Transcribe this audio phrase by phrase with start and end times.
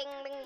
[0.00, 0.40] Bing, bing,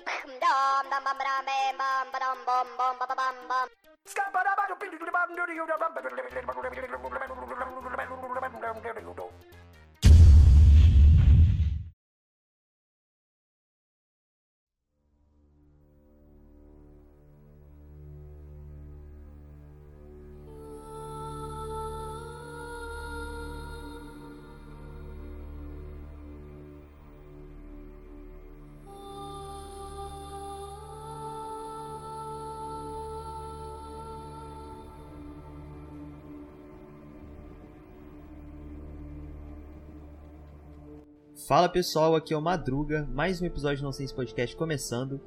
[41.47, 45.21] Fala pessoal, aqui é o Madruga, mais um episódio de Nonsense Podcast começando.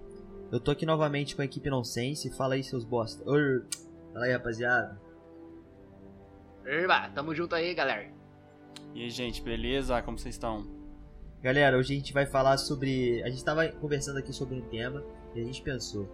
[0.50, 3.22] Eu tô aqui novamente com a equipe Nonsense, fala aí seus bosta.
[3.24, 3.64] Ur.
[4.12, 5.00] Fala aí rapaziada.
[6.66, 8.10] Eba, tamo junto aí, galera.
[8.96, 10.02] E aí, gente, beleza?
[10.02, 10.66] Como vocês estão?
[11.40, 13.22] Galera, hoje a gente vai falar sobre.
[13.22, 15.04] A gente tava conversando aqui sobre um tema
[15.36, 16.08] e a gente pensou: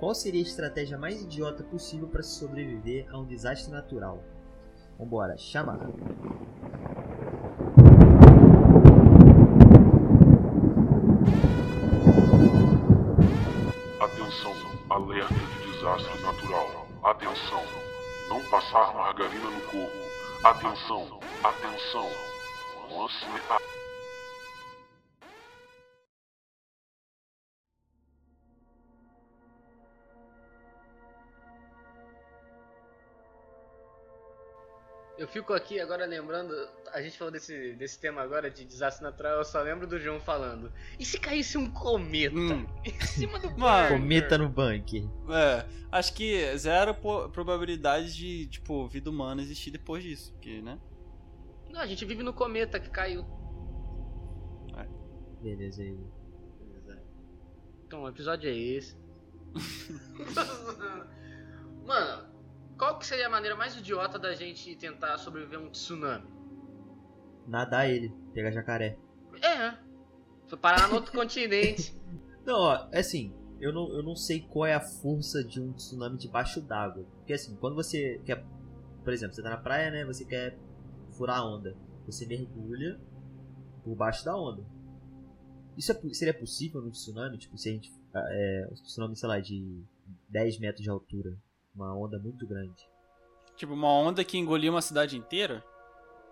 [0.00, 4.24] qual seria a estratégia mais idiota possível para se sobreviver a um desastre natural?
[4.98, 5.78] Vambora, chamar.
[15.86, 16.88] Desastre natural.
[17.04, 17.62] Atenção,
[18.28, 19.96] não passar margarina no corpo.
[20.42, 22.10] Atenção, atenção.
[22.90, 23.24] Lance
[35.26, 36.54] Eu fico aqui agora lembrando,
[36.92, 40.20] a gente falou desse, desse tema agora de desastre natural, eu só lembro do João
[40.20, 40.72] falando.
[41.00, 42.64] E se caísse um cometa Hum.
[42.86, 43.98] em cima do Mano, bunker?
[43.98, 45.02] Cometa no bunker.
[45.28, 46.94] É, acho que zero
[47.32, 50.78] probabilidade de, tipo, vida humana existir depois disso, porque, né?
[51.70, 53.26] Não, a gente vive no cometa que caiu.
[55.42, 55.98] Beleza aí.
[57.84, 58.96] Então, o episódio é esse.
[61.84, 62.35] Mano,
[62.76, 66.28] qual que seria a maneira mais idiota da gente tentar sobreviver a um tsunami?
[67.46, 68.98] Nadar ele, pegar jacaré.
[69.42, 69.76] É,
[70.46, 71.96] foi parar no outro continente.
[72.44, 75.72] Não, ó, é assim, eu não, eu não sei qual é a força de um
[75.72, 77.04] tsunami debaixo d'água.
[77.16, 78.44] Porque assim, quando você quer.
[79.02, 80.04] Por exemplo, você tá na praia, né?
[80.04, 80.58] Você quer
[81.16, 81.76] furar a onda.
[82.06, 83.00] Você mergulha
[83.84, 84.64] por baixo da onda.
[85.76, 87.38] Isso é seria possível no tsunami?
[87.38, 87.92] Tipo, se a gente.
[88.14, 89.84] ah, É, um tsunami, sei lá, de
[90.28, 91.36] 10 metros de altura.
[91.76, 92.88] Uma onda muito grande.
[93.56, 95.62] Tipo, uma onda que engoliu uma cidade inteira?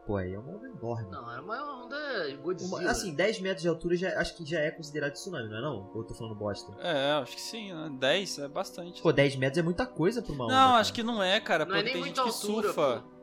[0.07, 1.11] Pô, aí é uma onda enorme.
[1.11, 1.97] Não, era uma onda
[2.43, 2.81] Godzilla.
[2.83, 5.61] Uma- assim, 10 metros de altura já, acho que já é considerado tsunami, não é
[5.63, 5.91] não?
[5.95, 6.73] Ou eu tô falando bosta?
[6.81, 7.91] É, acho que sim, né?
[7.99, 9.01] 10 é bastante.
[9.01, 10.53] Pô, 10 metros é muita coisa pra uma onda.
[10.55, 10.81] não, cara.
[10.81, 13.03] acho que não é, cara, não é porque nem tem gente muita que altura, surfa.
[13.03, 13.15] pô.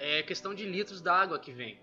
[0.00, 1.78] É questão de litros d'água que vem.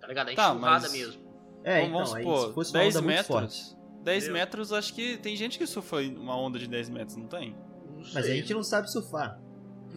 [0.00, 0.30] Tá ligado?
[0.30, 1.26] É Tá, mas- mesmo.
[1.62, 3.28] É, Então, então, vamos aí supor, se fosse uma 10 onda muito metros.
[3.28, 3.76] forte.
[4.04, 4.40] 10 Entendeu?
[4.40, 7.54] metros, acho que tem gente que surfa uma onda de 10 metros, não tem?
[8.14, 9.40] Mas a gente não sabe surfar.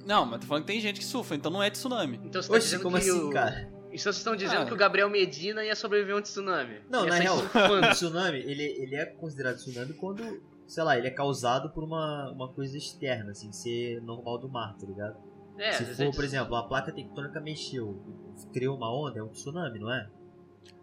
[0.06, 2.20] Não, mas tô falando que tem gente que surfa, então não é tsunami.
[2.24, 3.30] Então você tá Oxe, dizendo como que assim, o...
[3.30, 3.70] cara?
[3.92, 4.66] Então vocês estão dizendo Ah.
[4.66, 6.82] que o Gabriel Medina ia sobreviver a um tsunami.
[6.90, 11.08] Não, Ia na real, o tsunami, ele, ele é considerado tsunami quando, sei lá, ele
[11.08, 15.18] é causado por uma, uma coisa externa, assim, ser normal do mar, tá ligado?
[15.58, 18.02] É, Se for, é por exemplo, a placa tectônica mexeu,
[18.54, 20.08] criou uma onda, é um tsunami, não é?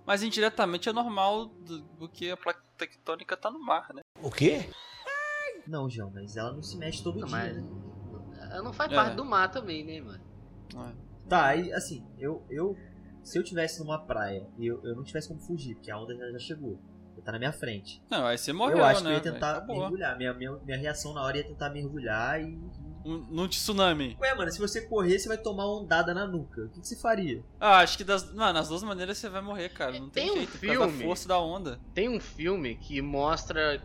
[0.05, 4.03] Mas indiretamente é normal do, porque a placa tectônica tá no mar, né?
[4.23, 4.69] O quê?
[5.69, 7.65] Não, João, mas ela não se mexe todo Não, dia, mas- né?
[8.51, 8.95] Ela não faz É.
[8.95, 10.23] parte do mar também, né, mano?
[10.77, 10.93] É.
[11.29, 12.77] Tá, aí, assim, eu, eu,
[13.23, 16.15] se eu tivesse numa praia e eu, eu não tivesse como fugir, porque a onda
[16.17, 16.79] já, já chegou,
[17.25, 18.01] tá na minha frente.
[18.09, 19.11] Não, aí você morreu, eu acho né?
[19.11, 19.35] que eu ia velho?
[19.35, 20.17] tentar mergulhar.
[20.17, 22.57] Minha, minha, minha reação na hora ia tentar mergulhar e.
[23.05, 24.17] Um- Num tsunami.
[24.21, 26.63] Ué, mano, se você correr, você vai tomar uma ondada na nuca.
[26.63, 27.43] O que, que você faria?
[27.61, 29.93] Ah, acho que das, mano, nas duas maneiras você vai morrer, cara.
[29.99, 31.81] Não tem, Tem um jeito, por causa da filme- força da onda.
[31.95, 33.81] Tem um filme que mostra,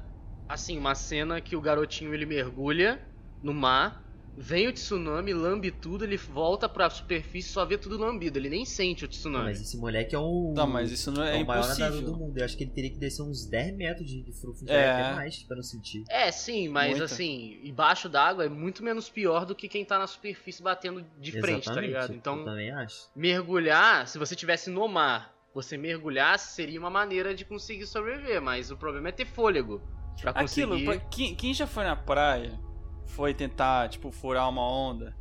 [0.53, 3.01] assim, uma cena que o garotinho ele mergulha
[3.41, 4.01] no mar,
[4.37, 8.37] vem o tsunami, lambe tudo, ele volta pra superfície e só vê tudo lambido.
[8.39, 9.45] Ele nem sente o tsunami.
[9.45, 10.53] Mas esse moleque é um.
[10.55, 12.17] Não, mas isso não é, é o maior nadador do impossível.
[12.27, 12.37] mundo.
[12.37, 14.91] Eu acho que ele teria que descer uns 10 metros de, de frufo, É.
[14.91, 16.03] até mais, pra não sentir.
[16.09, 17.05] É, sim, mas Muita.
[17.05, 21.31] assim, embaixo d'água é muito menos pior do que quem tá na superfície batendo de
[21.31, 22.11] frente, tá Exatamente, ligado?
[22.11, 23.09] Eu Então, também acho.
[23.15, 28.71] mergulhar, se você tivesse no mar, você mergulhasse seria uma maneira de conseguir sobreviver, mas
[28.71, 29.81] o problema é ter fôlego
[30.19, 30.63] pra conseguir.
[30.73, 32.59] Aquilo, pra- quem, quem já foi na praia,
[33.07, 35.15] foi tentar, tipo, furar uma onda,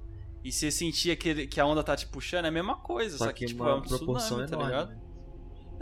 [0.44, 3.26] e você sentia que, que a onda tá te puxando, é a mesma coisa, só,
[3.26, 4.72] Só que, que tipo, uma é um proporção tsunami, tá enorme.
[4.72, 4.88] ligado?
[4.90, 5.00] né?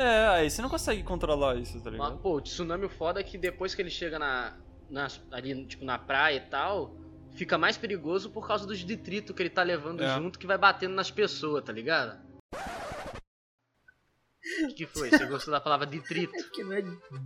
[0.00, 2.18] É, aí você não consegue controlar isso, tá Mas, ligado?
[2.18, 4.56] pô, o tsunami o foda é que depois que ele chega na,
[4.88, 6.96] na- ali, tipo, na praia e tal,
[7.32, 10.16] fica mais perigoso por causa dos detritos que ele tá levando É.
[10.16, 12.18] junto que vai batendo nas pessoas, tá ligado?
[14.70, 15.10] O que foi?
[15.10, 16.34] Você gostou da palavra detrito?
[16.34, 16.82] É porque não é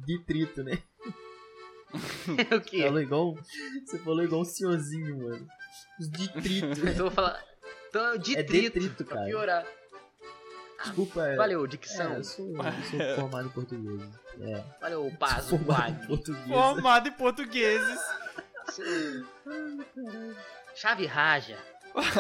[0.07, 0.79] detrito, né?
[2.57, 2.83] o quê?
[2.85, 3.35] Falou igual,
[3.85, 5.47] você falou igual um senhorzinho, mano.
[6.01, 6.79] Os detritos.
[6.83, 7.45] Então eu vou falar.
[7.89, 9.27] Então é o ditrito, detrito, pra cara.
[9.29, 9.67] piorar.
[10.83, 11.37] Desculpa, é.
[11.37, 12.15] Valeu, É, dicção.
[12.15, 14.03] eu sou, eu sou formado em português.
[14.41, 14.65] É.
[14.81, 16.49] Valeu, Pazo, Sou formado em português.
[16.49, 18.01] Formado em portugueses.
[20.75, 21.59] Chave raja.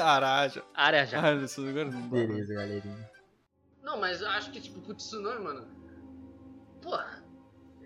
[0.00, 0.62] Araja.
[0.74, 1.26] Área já.
[1.26, 2.08] Ah, isso agora não.
[2.08, 3.10] Beleza, galerinha.
[3.82, 5.66] Não, mas eu acho que, tipo, pro tsunami, mano.
[6.82, 7.21] Porra.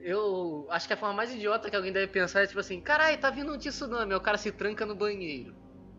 [0.03, 3.19] Eu acho que a forma mais idiota que alguém deve pensar é tipo assim: caralho,
[3.19, 4.13] tá vindo um tsunami.
[4.13, 5.55] Aí o cara se tranca no banheiro.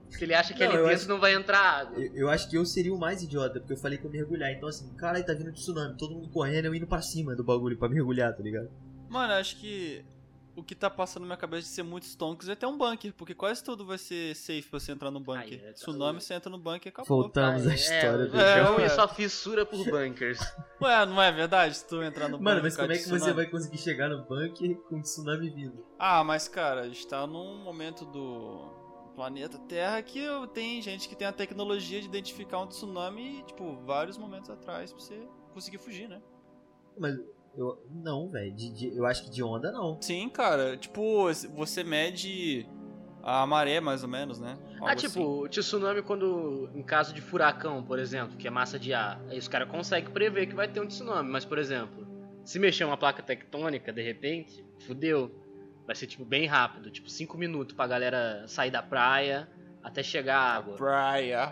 [0.10, 2.00] Porque ele acha que Não, ali dentro acho- não vai entrar água.
[2.00, 4.50] Eu, eu acho que eu seria o mais idiota, porque eu falei que eu mergulhar.
[4.54, 5.98] Então, assim, caralho, tá vindo tsunami.
[5.98, 8.70] Todo mundo correndo, eu indo pra cima do bagulho pra mergulhar, tá ligado?
[9.10, 10.06] Mano, acho que
[10.58, 13.14] o que tá passando na minha cabeça de ser muitos tonks é ter um bunker,
[13.14, 15.44] porque quase tudo vai ser safe pra você entrar no bunker.
[15.44, 17.22] Aí, é, Tsunami, você entra no bunker e acabou.
[17.22, 18.86] Voltamos à história é, do É, João ué.
[18.86, 20.40] e sua fissura por bunkers.
[20.82, 21.78] Ué, não é verdade?
[21.78, 22.44] Se tu entrar no bunker.
[22.54, 25.86] Mano, mas como é que você vai conseguir chegar no bunker com tsunami vindo?
[26.00, 30.26] Ah, mas cara, a gente tá num momento do planeta Terra que
[30.56, 35.00] tem gente que tem a tecnologia de identificar um tsunami, tipo, vários momentos atrás pra
[35.02, 36.20] você conseguir fugir, né?
[37.00, 37.16] Mas
[37.58, 37.84] eu.
[37.92, 38.56] Não, velho.
[38.96, 40.02] Eu acho que de onda não.
[40.02, 41.26] Sim, cara, tipo,
[41.56, 42.68] você mede
[43.24, 44.58] a maré mais ou menos, né?
[44.80, 45.46] Ah, Algo tipo, assim.
[45.46, 49.38] o tsunami quando, em caso de furacão, por exemplo, que é massa de ar, aí
[49.38, 52.08] os caras conseguem prever que vai ter um tsunami, mas, por exemplo,
[52.46, 55.30] se mexer uma placa tectônica, de repente, fudeu.
[55.86, 59.50] Vai ser, tipo, bem rápido, tipo, 5 minutos pra galera sair da praia
[59.84, 60.76] até chegar a água.
[60.76, 61.52] Praia.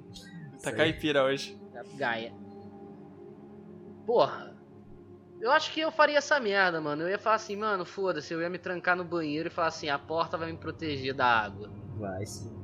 [0.62, 1.58] tá caipira hoje.
[1.72, 2.32] Da Gaia.
[4.06, 4.49] Porra.
[5.40, 7.02] Eu acho que eu faria essa merda, mano.
[7.02, 9.88] Eu ia falar assim, mano, foda-se, eu ia me trancar no banheiro e falar assim,
[9.88, 11.70] a porta vai me proteger da água.
[11.96, 12.60] Vai sim.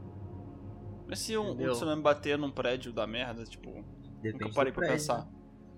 [1.08, 3.70] Mas se um, um tsunami bater num prédio da merda, tipo,
[4.20, 5.28] Depende nunca parei do pra pensar.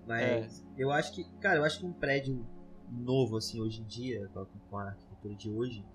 [0.05, 1.23] Mas eu acho que.
[1.39, 2.45] Cara, eu acho que um prédio
[2.91, 4.27] novo, assim, hoje em dia,
[4.69, 5.85] com a, arquitetura de hoje.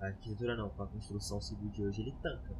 [0.00, 2.54] A arquitetura não, com a construção civil de hoje, ele tanca.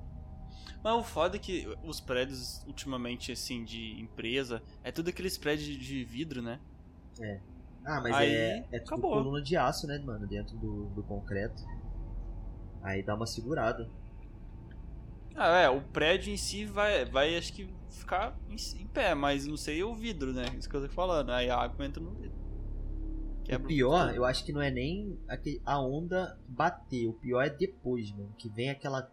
[0.82, 5.79] Mas o foda é que os prédios, ultimamente, assim, de empresa, é tudo aqueles prédios
[5.79, 6.61] de vidro, né?
[7.84, 9.12] Ah, mas Aí, é, é tudo acabou.
[9.12, 10.26] coluna de aço, né, mano?
[10.26, 11.62] Dentro do, do concreto.
[12.82, 13.88] Aí dá uma segurada.
[15.34, 19.46] Ah, é, o prédio em si vai, vai acho que ficar em, em pé, mas
[19.46, 20.44] não sei o vidro, né?
[20.58, 21.30] Isso que eu tô falando.
[21.30, 22.36] Aí a água entra no vidro.
[23.48, 25.19] o pior, eu acho que não é nem
[25.64, 27.06] a onda bater.
[27.08, 28.34] O pior é depois, mano.
[28.36, 29.10] Que vem aquela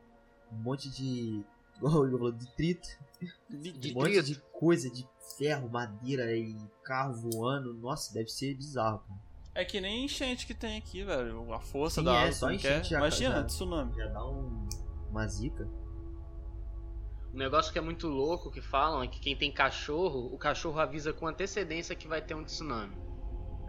[0.51, 1.43] um monte de.
[1.79, 2.87] Falou, detrito.
[3.49, 5.07] De um monte de coisa de
[5.37, 7.73] ferro, madeira e carro voando.
[7.73, 9.19] Nossa, deve ser bizarro, cara.
[9.53, 11.53] É que nem enchente que tem aqui, velho.
[11.53, 12.31] A força Sim, da é, água.
[12.33, 13.95] só como que enchente já- Imagina, já- tsunami.
[13.95, 14.67] Já dá um,
[15.09, 15.65] uma zica.
[17.33, 20.79] Um negócio que é muito louco que falam é que quem tem cachorro, o cachorro
[20.79, 22.95] avisa com antecedência que vai ter um tsunami.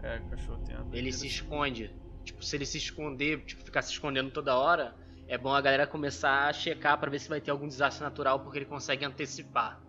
[0.03, 1.93] É, o cachorro tem uma Ele se esconde.
[2.23, 4.95] Tipo, se ele se esconder, tipo, ficar se escondendo toda hora,
[5.27, 8.39] é bom a galera começar a checar pra ver se vai ter algum desastre natural,
[8.39, 9.81] porque ele consegue antecipar.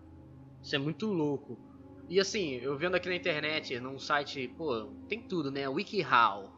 [0.61, 1.57] Isso é muito louco.
[2.09, 5.69] E assim, eu vendo aqui na internet, num site, pô, tem tudo, né?
[5.69, 6.51] WikiHow.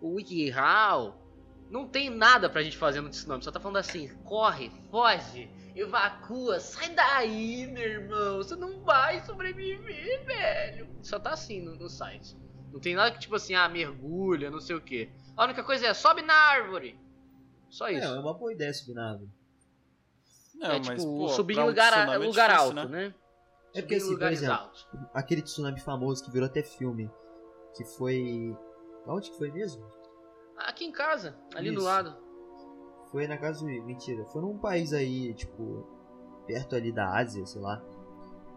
[0.00, 1.26] O WikiHow
[1.70, 6.60] não tem nada pra gente fazer no tsunami, só tá falando assim, corre, foge, evacua,
[6.60, 10.88] sai daí, meu irmão, você não vai sobreviver, velho.
[11.02, 12.36] Só tá assim no, no site.
[12.72, 15.10] Não tem nada que tipo assim, ah, mergulha, não sei o que.
[15.36, 17.00] A única coisa é, sobe na árvore.
[17.70, 18.06] Só É, isso.
[18.06, 19.30] é uma boa ideia subir na árvore.
[20.54, 23.14] Não, é mas, tipo, pô, subir em um lugar, é lugar difícil, alto, né?
[23.74, 24.88] É porque, assim, por lugares exemplo, altos.
[25.12, 27.10] Aquele tsunami famoso que virou até filme.
[27.76, 28.56] Que foi.
[29.06, 29.86] Onde que foi mesmo?
[30.56, 31.84] Aqui em casa, ali do Isso.
[31.84, 32.16] lado.
[33.10, 33.66] Foi na casa do.
[33.66, 34.24] Mentira.
[34.26, 35.86] Foi num país aí, tipo.
[36.46, 37.82] Perto ali da Ásia, sei lá.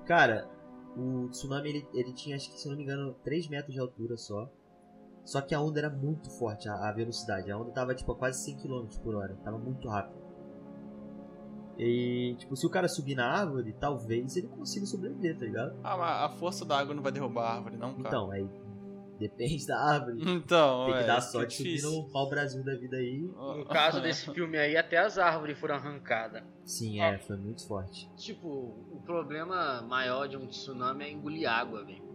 [0.05, 0.47] Cara,
[0.95, 3.79] o tsunami ele, ele tinha, acho que se eu não me engano, 3 metros de
[3.79, 4.49] altura só.
[5.29, 7.51] Só que a onda era muito forte, a, a velocidade.
[7.51, 9.35] A onda tava tipo a quase 100 km por hora.
[9.43, 10.17] Tava muito rápido.
[11.77, 15.79] E, tipo, se o cara subir na árvore, talvez ele consiga sobreviver, tá ligado?
[15.83, 18.07] Ah, mas a força da água não vai derrubar a árvore, não, cara.
[18.07, 18.49] Então, aí.
[19.19, 20.17] Depende da árvore.
[20.19, 23.21] Então, Tem que é, dar isso sorte é subir no pau-brasil da vida aí.
[23.21, 26.41] No caso desse filme aí, até as árvores foram arrancadas.
[26.65, 28.09] Sim, é, foi muito forte.
[28.15, 32.08] Tipo, o problema maior de um tsunami é engolir água, velho.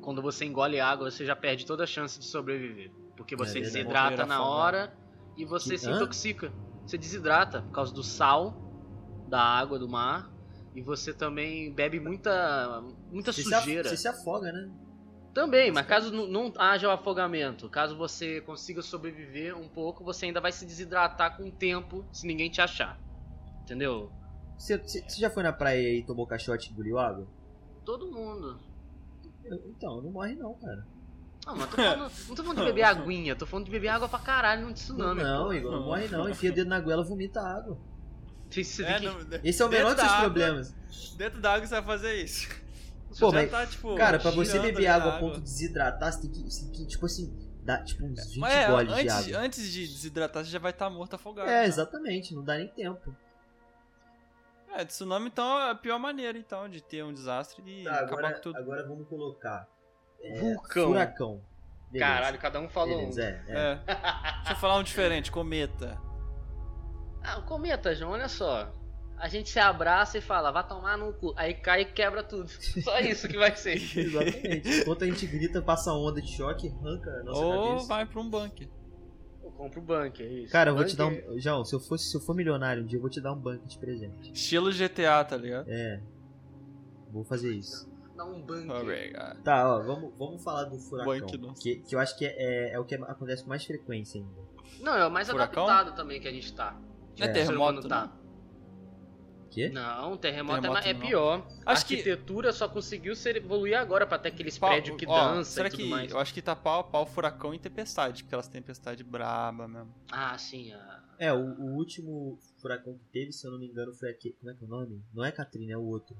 [0.00, 2.90] Quando você engole água, você já perde toda a chance de sobreviver.
[3.16, 4.96] Porque você É desidrata na hora
[5.36, 5.96] e você Que- se hã?
[5.96, 6.52] intoxica.
[6.86, 8.54] Você desidrata por causa do sal
[9.28, 10.30] da água do mar.
[10.74, 12.80] E você também bebe muita,
[13.10, 13.88] muita Você se, sujeira.
[13.88, 14.70] você se afoga, né?
[15.34, 20.40] Também, mas caso não, haja o afogamento, caso você consiga sobreviver um pouco, você ainda
[20.40, 22.98] vai se desidratar com o tempo se ninguém te achar.
[23.62, 24.10] Entendeu?
[24.58, 27.26] Você- você já foi na praia e tomou caixote e engoliu água?
[27.84, 28.58] Todo mundo.
[29.66, 30.86] Então, não morre não, cara.
[31.46, 34.08] Não, mas tô falando, não tô falando de beber aguinha, tô falando de beber água
[34.08, 35.22] pra caralho num tsunami.
[35.22, 35.52] não, pô.
[35.54, 36.28] Igor, não morre não.
[36.28, 37.78] Enfia o dedo na goela, vomita água.
[38.50, 40.74] Você É, não- Esse é o menor dos seus água- problemas.
[41.16, 42.48] Dentro da água você vai fazer isso.
[43.10, 46.12] Você Pô, mas, tá, tipo, Cara, pra você beber na água a ponto de desidratar,
[46.12, 47.32] você tem que, você tem que tipo assim,
[47.64, 49.38] dar tipo uns 20 Mas é, goles de antes, água.
[49.46, 51.48] antes de desidratar, você já vai estar morto afogado.
[51.48, 51.66] É, já.
[51.66, 53.14] exatamente, não dá nem tempo.
[54.72, 58.18] É, tsunami então é a pior maneira então de ter um desastre e Tá, acabar
[58.18, 58.56] agora, com tudo.
[58.56, 59.68] agora vamos colocar.
[60.22, 60.86] é, Vulcão.
[60.88, 61.42] Furacão.
[61.90, 62.12] Beleza.
[62.12, 63.10] Caralho, cada um falou um.
[63.10, 63.52] Beleza, é, é.
[63.58, 63.74] É.
[64.36, 65.98] Deixa eu falar um diferente, cometa.
[67.22, 68.72] Ah, o cometa, João, olha só.
[69.18, 71.34] A gente se abraça e fala, vai tomar no cu.
[71.36, 72.48] Aí cai e quebra tudo.
[72.82, 73.74] Só isso que vai ser.
[73.76, 74.80] Exatamente.
[74.80, 77.86] Enquanto a gente grita, passa onda de choque, arranca a nossa Ou cabeça.
[77.88, 78.66] vai pra um bunker.
[79.60, 80.52] Eu compro o bunker, é isso.
[80.52, 81.30] Cara, eu vou te dar Bunker.
[81.32, 81.38] um.
[81.38, 83.36] João, se eu, fosse, se eu for milionário um dia, eu vou te dar um
[83.38, 84.32] banco de presente.
[84.32, 85.66] Estilo GTA, tá ligado?
[85.68, 86.00] É.
[87.12, 87.90] Vou fazer isso.
[88.16, 88.70] Dá um bunker.
[88.70, 89.42] Obrigado.
[89.42, 91.18] Tá, ó, vamos, vamos falar do furacão.
[91.20, 91.54] Banco não.
[91.54, 94.50] Que, que eu acho que é, é, é o que acontece com mais frequência ainda.
[94.80, 95.64] Não, é o mais Furacão?
[95.64, 96.74] adaptado também que a gente tá.
[97.18, 97.28] É É.
[97.28, 98.10] Terremoto, tá.
[99.50, 99.54] Não?
[99.54, 99.68] Quê?
[99.68, 101.46] Não, terremoto, Terremoto é, é pior.
[101.66, 105.06] a Acho que- arquitetura só conseguiu ser evoluir agora pra ter aqueles Pau- prédios que
[105.06, 106.10] ó, dançam será e tudo que, mais.
[106.12, 109.66] Eu acho que tá pau a pau furacão e tempestade, porque elas têm tempestade braba
[109.68, 109.94] mesmo.
[110.10, 110.72] Ah, sim.
[110.72, 114.34] a- É, o, o último furacão que teve, se eu não me engano, foi aquele.
[114.34, 115.02] Como é que é o nome?
[115.12, 116.16] Não é Katrina, é o outro.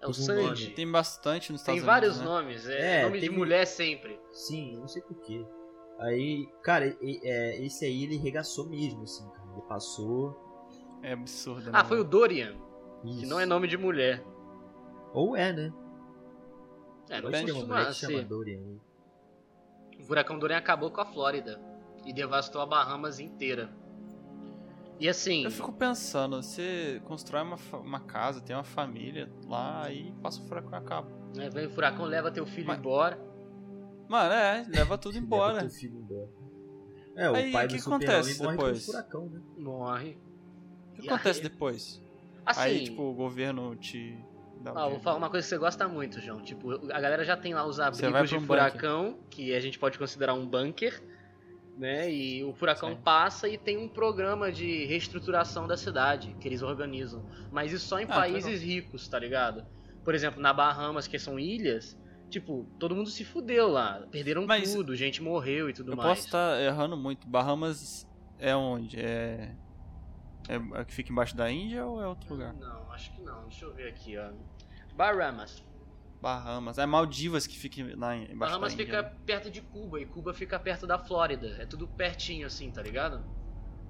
[0.00, 0.70] É o Sandy.
[0.70, 2.40] Tem bastante nos Tem Estados vários Unidos, né?
[2.40, 2.66] nomes.
[2.68, 4.18] É, É, nome de teve- mulher sempre.
[4.32, 5.44] Sim, não sei porquê.
[6.00, 9.42] Aí, cara, e- é, esse aí ele regaçou mesmo, assim, cara.
[9.52, 10.51] Ele passou.
[11.02, 11.70] É absurdo.
[11.72, 11.88] Ah, né?
[11.88, 12.54] foi o Dorian,
[13.04, 13.20] Isso.
[13.20, 14.22] que não é nome de mulher.
[15.12, 15.72] Ou é, né?
[17.10, 18.24] É, não ser uma que chama ser.
[18.24, 18.60] Dorian.
[18.60, 18.76] né?
[19.98, 21.60] O furacão Dorian acabou com a Flórida
[22.06, 23.70] e devastou a Bahamas inteira.
[24.98, 30.12] E assim, Eu fico pensando, você constrói uma, uma casa, tem uma família lá e
[30.22, 31.08] passa o furacão e acaba.
[31.36, 33.18] né, vem o furacão, leva teu filho Mas- embora.
[34.08, 35.58] Mano, é, leva tudo Leva embora.
[35.60, 36.28] teu filho embora.
[37.16, 38.86] É, o Aí, pai o que do super acontece morre depois?
[38.86, 39.40] furacão, né?
[39.58, 40.18] Morre.
[40.92, 42.02] O que E acontece aí- depois?
[42.44, 44.18] Assim, Aí, tipo, o governo te
[44.60, 46.40] dá um ó, vou falar uma coisa que você gosta muito, João.
[46.42, 49.96] Tipo, a galera já tem lá os abrigos de um furacão, que a gente pode
[49.98, 51.00] considerar um bunker,
[51.78, 52.12] né?
[52.12, 53.02] E o furacão Certo.
[53.02, 57.24] passa e tem um programa de reestruturação da cidade que eles organizam.
[57.50, 59.64] Mas isso só em Ah, países ricos, tá ligado?
[60.04, 61.96] Por exemplo, na Bahamas, que são ilhas,
[62.28, 64.04] tipo, todo mundo se fudeu lá.
[64.10, 66.08] Perderam Mas tudo, gente morreu e tudo Eu mais.
[66.08, 67.26] posso estar errando muito.
[67.28, 68.04] Bahamas
[68.38, 68.98] é onde?
[68.98, 69.54] É...
[70.56, 70.80] é.
[70.80, 72.52] é que fica embaixo da Índia ou é outro lugar?
[72.54, 73.42] Não, acho que não.
[73.48, 74.30] Deixa eu ver aqui, ó.
[74.94, 75.62] Bahamas.
[76.20, 76.78] Bahamas.
[76.78, 78.86] É Maldivas que fica lá em- embaixo Bahamas da Índia.
[78.86, 79.16] fica né?
[79.26, 81.56] perto de Cuba e Cuba fica perto da Flórida.
[81.58, 83.24] É tudo pertinho assim, tá ligado?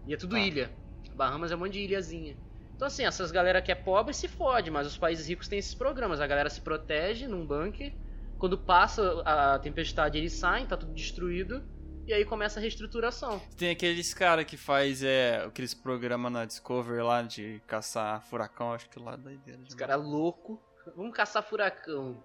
[0.07, 0.41] E é tudo Tá.
[0.41, 0.73] ilha.
[1.15, 2.37] Bahamas é um monte de ilhazinha.
[2.75, 5.75] Então assim, essas galera que é pobre se fode, mas os países ricos têm esses
[5.75, 6.21] programas.
[6.21, 7.93] A galera se protege num bunker.
[8.39, 11.63] Quando passa a tempestade, eles saem, tá tudo destruído.
[12.07, 13.41] E aí começa a reestruturação.
[13.57, 18.89] Tem aqueles cara que faz é, aqueles programas na Discovery lá de caçar furacão, acho
[18.91, 19.59] que lá da ideia.
[19.69, 20.61] Os caras louco.
[20.97, 22.23] Vamos caçar furacão.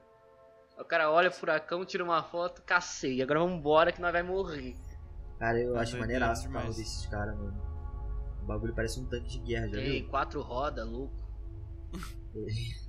[0.79, 3.21] O cara olha o furacão, tira uma foto, cacei.
[3.21, 4.75] Agora vamos embora que nós vai morrer.
[5.39, 7.61] Cara, eu Tá acho maneiraço o carro desses caras, mano.
[8.41, 10.09] O bagulho parece um tanque de guerra, já Tem viu?
[10.09, 11.13] quatro rodas, louco.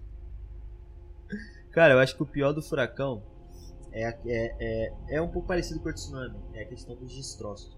[1.73, 3.23] Cara, eu acho que o pior do furacão
[3.93, 4.57] é, é,
[5.09, 6.39] é, é um pouco parecido com o tsunami.
[6.55, 7.77] É a questão dos destroços.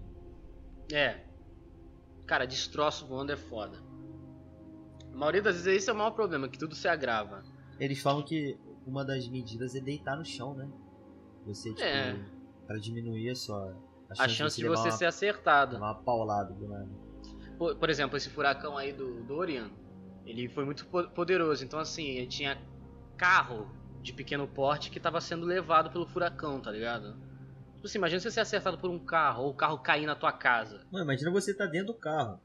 [0.91, 1.21] É.
[2.25, 3.77] Cara, destroço voando é foda.
[5.13, 7.43] A maioria das vezes esse é o maior problema, que tudo se agrava.
[7.79, 10.69] Eles falam que uma das medidas é deitar no chão, né?
[11.45, 12.17] Você, tipo, É.
[12.67, 13.75] pra diminuir a sua...
[14.19, 15.77] A chance de você uma, ser acertado.
[15.77, 16.89] uma paulada do nada.
[17.57, 19.71] Por, por exemplo, esse furacão aí do Dorian,
[20.25, 21.63] ele foi muito po- poderoso.
[21.63, 22.61] Então, assim, ele tinha
[23.17, 23.67] carro
[24.01, 27.15] de pequeno porte que tava sendo levado pelo furacão, tá ligado?
[27.75, 30.31] Tipo assim, imagina você ser acertado por um carro, ou o carro cair na tua
[30.31, 30.85] casa.
[30.91, 32.39] Mano, imagina você tá dentro do carro.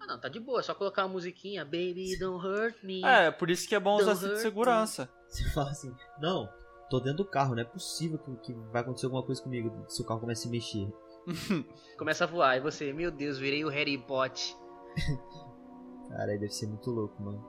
[0.00, 3.04] Ah, não, tá de boa, é só colocar uma musiquinha, Baby, don't hurt me.
[3.04, 5.08] É, por isso que é bom usar cinto de segurança.
[5.28, 6.48] Você fala assim, não,
[6.90, 10.02] tô dentro do carro, não é possível que, que vai acontecer alguma coisa comigo se
[10.02, 10.92] o carro começa a se mexer.
[11.96, 14.56] Começa a voar, e você, meu Deus, virei o Harry Potter.
[16.10, 17.42] Cara, aí deve ser muito louco, mano.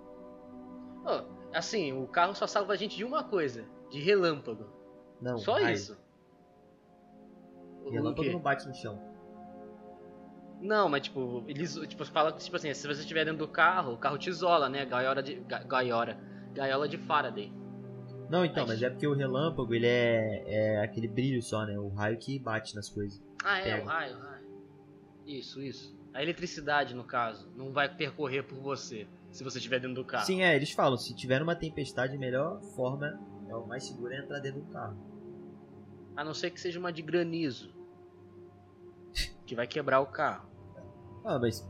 [1.03, 4.65] Ó, assim, o carro só salva a gente de uma coisa, de relâmpago.
[5.21, 5.73] Não, só raio.
[5.73, 5.97] isso.
[7.89, 8.99] Relâmpago não bate no chão.
[10.61, 13.93] Não, mas tipo, eles tipo, falam que tipo assim, se você estiver dentro do carro,
[13.93, 14.85] o carro te isola, né?
[14.85, 15.35] Gaiola de.
[15.41, 16.17] ga- Gaiola.
[16.53, 17.51] Gaiola de Faraday.
[18.29, 21.77] Não, então, Mas- mas é porque o relâmpago, ele é, é aquele brilho só, né?
[21.77, 23.21] O raio que bate nas coisas.
[23.43, 23.83] Ah, é, Pega.
[23.83, 24.47] o raio, o raio.
[25.25, 25.95] Isso, isso.
[26.13, 30.25] A eletricidade, no caso, não vai percorrer por você se você estiver dentro do carro.
[30.25, 34.13] Sim, é, eles falam, se tiver uma tempestade, a melhor forma, é o mais seguro
[34.13, 34.95] é entrar dentro do carro.
[36.15, 37.73] A não ser que seja uma de granizo.
[39.47, 40.47] Que vai quebrar o carro.
[41.25, 41.67] Ah, mas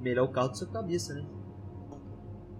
[0.00, 1.28] melhor o carro do sua cabeça, né?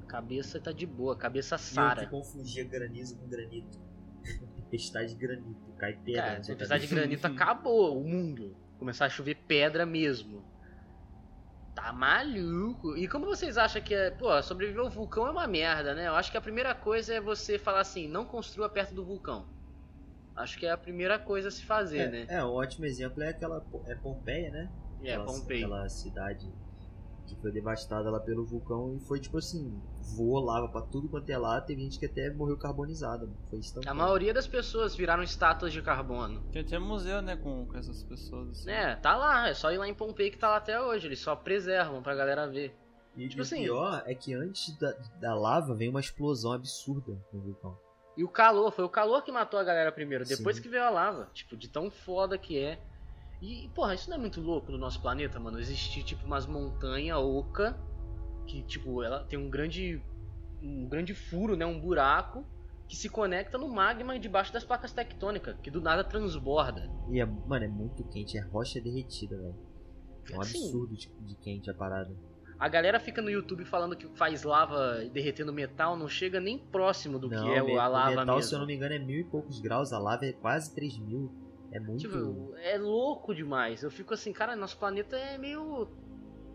[0.08, 2.04] Cabeça tá de boa, cabeça eu Sara.
[2.04, 3.78] que confundia granizo com granito.
[4.56, 6.22] Tempestade de granito, cai pedra.
[6.22, 8.56] Cara, sua precisar de granito, acabou o mundo.
[8.80, 10.44] Começar a chover pedra mesmo.
[11.80, 12.94] Tá maluco.
[12.94, 14.10] E como vocês acham que é.
[14.10, 16.08] Pô, sobreviver ao vulcão é uma merda, né?
[16.08, 19.48] Eu acho que a primeira coisa é você falar assim: não construa perto do vulcão.
[20.36, 22.26] Acho que é a primeira coisa a se fazer, né?
[22.28, 24.70] É, é, um ótimo exemplo é aquela é Pompeia, né?
[25.02, 25.64] É, aquela, Pompei.
[25.64, 26.52] Aquela cidade
[27.26, 29.80] que foi devastada lá pelo vulcão e foi tipo assim,
[30.16, 33.94] voou lava pra tudo quanto é lá, teve gente que até morreu carbonizada, foi A
[33.94, 36.42] maioria das pessoas viraram estátuas de carbono.
[36.52, 38.50] Tem até museu, né, com, com essas pessoas.
[38.50, 38.70] Assim.
[38.70, 41.06] É, tá lá, é só ir lá em Pompei que tá lá até hoje.
[41.06, 42.76] Eles só preservam pra galera ver.
[43.16, 46.52] E, tipo e assim- o pior é que antes da, da lava vem uma explosão
[46.52, 47.76] absurda no vulcão.
[48.16, 50.62] E o calor, foi o calor que matou a galera primeiro, depois Sim.
[50.62, 51.30] que veio a lava.
[51.32, 52.78] Tipo, de tão foda que é.
[53.40, 55.58] E, porra, isso não é muito louco no nosso planeta, mano?
[55.58, 57.78] Existir, tipo, umas montanhas oca,
[58.46, 60.02] que, tipo, ela tem um grande.
[60.62, 61.64] um grande furo, né?
[61.64, 62.44] Um buraco,
[62.86, 66.90] que se conecta no magma debaixo das placas tectônicas, que do nada transborda.
[67.10, 69.54] E é, mano, é muito quente, é rocha derretida, velho.
[70.30, 72.14] É um Assim, absurdo de, de quente a parada.
[72.58, 77.18] A galera fica no YouTube falando que faz lava derretendo metal, não chega nem próximo
[77.18, 78.48] do não, que é o- a lava metal, mesmo.
[78.50, 80.98] se eu não me engano, é mil e poucos graus, a lava é quase 3
[80.98, 81.32] mil.
[81.72, 82.00] É muito.
[82.00, 83.82] Tipo, é louco demais.
[83.82, 85.88] Eu fico assim, cara, nosso planeta é meio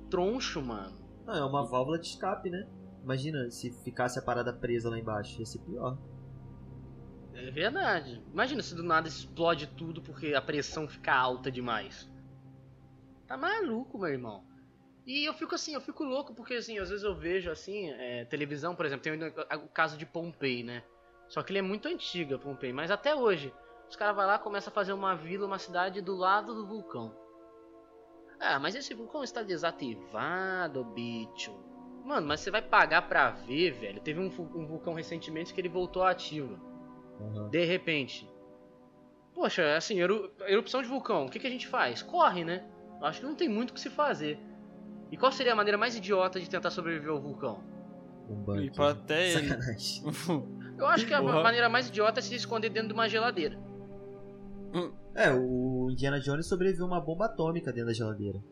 [0.10, 0.98] troncho, mano.
[1.25, 2.67] Não, é uma válvula de escape, né?
[3.03, 5.98] Imagina se ficasse a parada presa lá embaixo, ia ser pior.
[7.34, 8.24] É verdade.
[8.31, 12.10] Imagina se do nada explode tudo porque a pressão fica alta demais.
[13.27, 14.43] Tá maluco, meu irmão.
[15.05, 18.25] E eu fico assim, eu fico louco porque assim, às vezes eu vejo assim, é,
[18.25, 20.84] televisão, por exemplo, tem o, caso de Pompei, né?
[21.27, 23.53] Só que ele é muito antiga, Pompei, mas até hoje,
[23.89, 26.65] os caras vão lá e começam a fazer uma vila, uma cidade do lado do
[26.68, 27.15] vulcão.
[28.39, 31.54] Ah, mas esse vulcão está desativado, bicho.
[32.04, 34.02] Mano, mas você vai pagar pra ver, velho.
[34.02, 36.60] Teve um, um vulcão recentemente que ele voltou ativo.
[37.19, 37.50] Aham.
[37.50, 38.30] De repente.
[39.34, 42.02] Poxa, assim, eru- erupção de vulcão, o que, que a gente faz?
[42.02, 42.65] Corre, né?
[43.02, 44.39] Acho que não tem muito o que se fazer.
[45.12, 47.63] E qual seria a maneira mais idiota de tentar sobreviver ao vulcão?
[48.30, 48.62] Um banco.
[48.62, 49.50] E pra até ele.
[50.78, 51.41] Eu acho que a Porra.
[51.41, 53.58] maneira mais idiota é se esconder dentro de uma geladeira.
[55.13, 58.43] É, o Indiana Jones sobreviveu uma bomba atômica dentro da geladeira.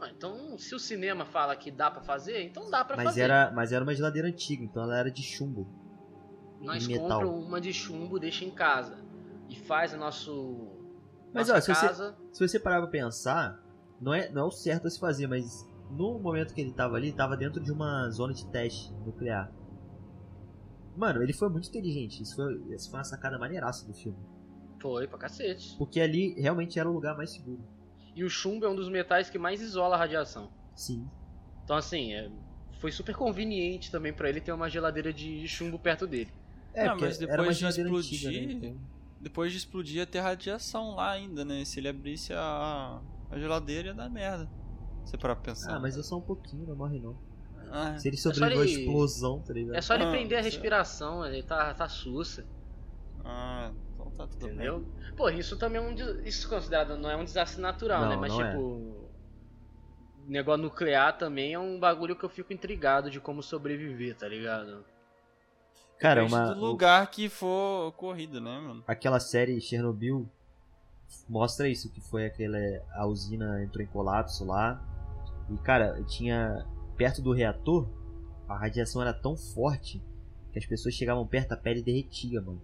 [0.00, 3.22] Ah, então, se o cinema fala que dá pra fazer, então dá pra Mas fazer.
[3.22, 5.66] era, mas era uma geladeira antiga, então ela era de chumbo.
[6.60, 8.98] Nós compramos uma de chumbo, deixa em casa.
[9.48, 10.68] E faz a nosso.
[11.32, 12.16] Mas, ó, se você- casa.
[12.32, 13.62] Se você parar pra pensar,
[14.00, 16.96] não é, não é o certo a se fazer, mas no momento que ele tava
[16.96, 19.52] ali, tava dentro de uma zona de teste nuclear.
[20.96, 22.22] Mano, ele foi muito inteligente.
[22.22, 24.18] Isso foi, isso foi uma sacada maneiraça do filme.
[24.84, 25.74] Foi pra cacete.
[25.78, 27.58] Porque ali realmente era o lugar mais seguro.
[28.14, 30.50] E o chumbo é um dos metais que mais isola a radiação.
[30.76, 31.08] Sim.
[31.64, 32.30] Então, assim, é,
[32.80, 36.30] foi super conveniente também pra ele ter uma geladeira de chumbo perto dele.
[36.74, 38.52] É, Ah, mas era uma depois de explodir, antiga, né?
[38.52, 38.80] Então-
[39.22, 41.64] Depois de explodir ia ter radiação lá ainda, né?
[41.64, 44.46] Se ele abrisse a, a geladeira ia dar merda.
[45.02, 45.76] Você para pensar.
[45.76, 47.16] Ah, mas é só um pouquinho, não morre não.
[47.70, 49.76] Ah, Se ele só sobreviveu à ele- explosão, tá ligado?
[49.76, 52.44] É só ele Ah, prender a respiração, ele tá, tá sussa,
[53.24, 53.72] ah,
[54.16, 54.80] tá tudo entendeu?
[54.80, 55.14] bem.
[55.16, 55.94] Pô, isso também é um.
[56.24, 58.16] Isso considerado não é um desastre natural, Não, né?
[58.16, 58.50] Mas não é.
[58.50, 59.04] tipo.
[60.26, 64.82] Negócio nuclear também é um bagulho que eu fico intrigado de como sobreviver, tá ligado?
[65.98, 68.82] Cara, Depende uma, do lugar que for ocorrido, né, mano?
[68.86, 70.26] aquela série Chernobyl
[71.28, 72.58] mostra isso, que foi aquela
[72.94, 74.82] a usina entrou em colapso lá.
[75.50, 77.86] E cara, tinha perto do reator,
[78.48, 80.02] a radiação era tão forte
[80.52, 82.62] que as pessoas chegavam perto, a pele derretia, mano.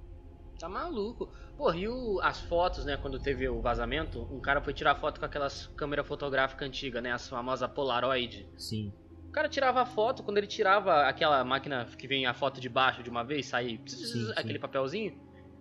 [0.60, 1.28] Tá maluco.
[1.56, 5.18] Porra, e o- as fotos, né, quando teve o vazamento, um cara foi tirar foto
[5.18, 8.46] com aquelas câmera fotográfica antiga, né, as famosas Polaroid.
[8.58, 8.92] Sim.
[9.28, 12.68] O cara tirava a foto, quando ele tirava aquela máquina que vem a foto de
[12.68, 14.32] baixo de uma vez, sair Sim, sim.
[14.36, 15.16] aquele papelzinho,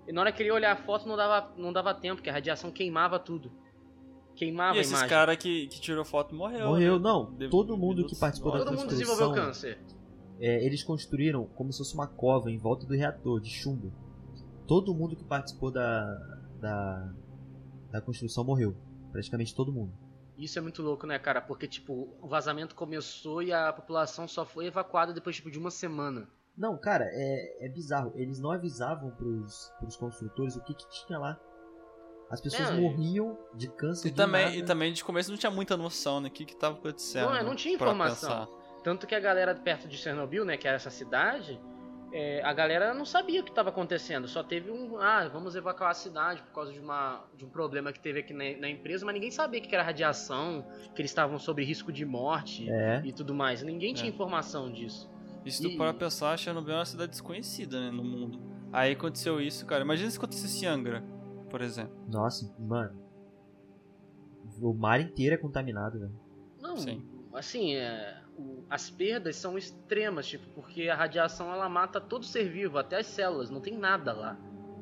[0.07, 2.29] e na hora que ele ia olhar a foto não dava, não dava tempo, porque
[2.29, 3.51] a radiação queimava tudo.
[4.35, 5.09] Queimava E a esses imagem.
[5.09, 6.67] caras que, que tirou foto morreu.
[6.67, 7.03] Morreu, né?
[7.03, 7.31] não.
[7.35, 9.79] De- Todo mundo minutos que participou da Todo mundo construção- desenvolveu câncer.
[10.39, 13.91] É, eles construíram como se fosse uma cova em volta do reator de chumbo.
[14.69, 16.05] Todo mundo que participou da,
[16.61, 17.11] da,
[17.91, 18.75] da construção morreu.
[19.11, 19.91] Praticamente todo mundo.
[20.37, 21.41] Isso é muito louco, né, cara?
[21.41, 25.71] Porque, tipo, o vazamento começou e a população só foi evacuada depois, tipo, de uma
[25.71, 26.29] semana.
[26.55, 28.11] Não, cara, é, é bizarro.
[28.15, 31.39] Eles não avisavam pros, pros construtores o que, que tinha lá.
[32.29, 34.55] As pessoas Não, morriam de câncer E do também, nada.
[34.55, 36.29] e também de começo não tinha muita noção, né?
[36.29, 37.23] O que que tava acontecendo.
[37.25, 38.45] Não, é, né, não tinha pra informação.
[38.45, 38.81] pensar.
[38.83, 41.59] Tanto que a galera perto de Chernobyl, né, que era essa cidade,
[42.11, 44.27] é, a galera não sabia o que estava acontecendo.
[44.27, 44.97] Só teve um.
[44.97, 48.33] Ah, vamos evacuar a cidade por causa de, uma, de um problema que teve aqui
[48.33, 52.05] na, na empresa, mas ninguém sabia que era radiação, que eles estavam sob risco de
[52.05, 53.01] morte É.
[53.05, 53.61] e tudo mais.
[53.61, 54.13] Ninguém tinha É.
[54.13, 55.09] informação disso.
[55.45, 58.41] E se tu E- parar pra pensar, Chernobyl é uma cidade desconhecida, né, no mundo.
[58.73, 59.83] Aí aconteceu isso, cara.
[59.83, 61.03] Imagina se acontecesse em Angra,
[61.49, 61.95] por exemplo.
[62.07, 62.99] Nossa, mano.
[64.61, 66.19] O mar inteiro é contaminado, velho.
[66.59, 67.01] Não, Sim.
[67.33, 72.49] assim, é, o- as perdas são extremas, tipo, porque a radiação ela mata todo ser
[72.49, 74.37] vivo, até as células, não tem nada lá.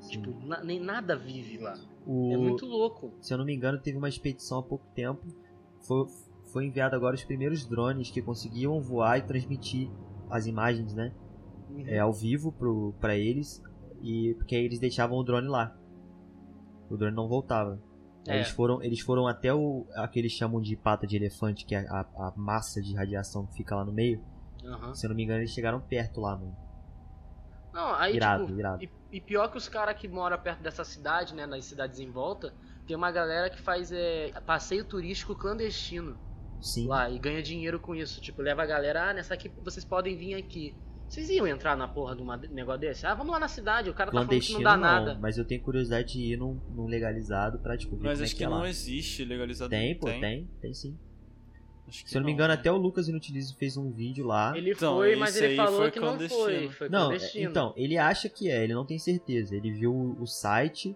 [0.09, 1.73] Tipo, na- nem nada vive lá.
[2.05, 3.13] O- É muito louco.
[3.19, 5.25] Se eu não me engano, teve uma expedição há pouco tempo.
[5.81, 6.05] Foi,
[6.53, 9.89] foi enviado agora os primeiros drones que conseguiam voar e transmitir
[10.29, 11.13] as imagens, né?
[11.85, 13.61] É, ao vivo pro, pra eles.
[14.01, 15.75] E porque aí eles deixavam o drone lá.
[16.89, 17.81] O drone não voltava.
[18.27, 18.35] É.
[18.35, 21.73] Eles foram, eles foram até o a que eles chamam de pata de elefante, que
[21.73, 24.21] é a, a massa de radiação que fica lá no meio.
[24.65, 24.93] Aham.
[24.93, 26.55] Se eu não me engano, eles chegaram perto lá, mano.
[27.73, 28.83] Não, aí, Irado, tipo, irado.
[28.83, 32.09] E, e pior que os caras que moram perto dessa cidade, né, nas cidades em
[32.09, 32.53] volta,
[32.85, 36.17] tem uma galera que faz é, passeio turístico clandestino
[36.59, 36.87] Sim.
[36.87, 38.19] lá e ganha dinheiro com isso.
[38.19, 40.75] Tipo, leva a galera, ah, nessa aqui vocês podem vir aqui.
[41.09, 43.05] Vocês iam entrar na porra de um negócio desse?
[43.05, 45.17] Ah, vamos lá na cidade, o cara tá falando que Clandestino não dá não, nada.
[45.21, 48.31] mas eu tenho curiosidade de ir num, num legalizado pra, tipo, ver Mas como acho
[48.31, 48.69] é que, que é não lá.
[48.69, 49.69] existe legalizado.
[49.69, 50.19] Tem, pô, tem.
[50.21, 50.97] tem, tem sim.
[51.87, 52.59] Acho que Se eu não me engano, né?
[52.59, 54.57] até o Lucas Inutilizo fez um vídeo lá.
[54.57, 56.69] Ele Então, foi, mas ele falou foi que não foi.
[56.69, 57.49] Foi Não, é- clandestino.
[57.49, 59.55] então, ele acha que é, ele não tem certeza.
[59.55, 60.93] Ele viu o site,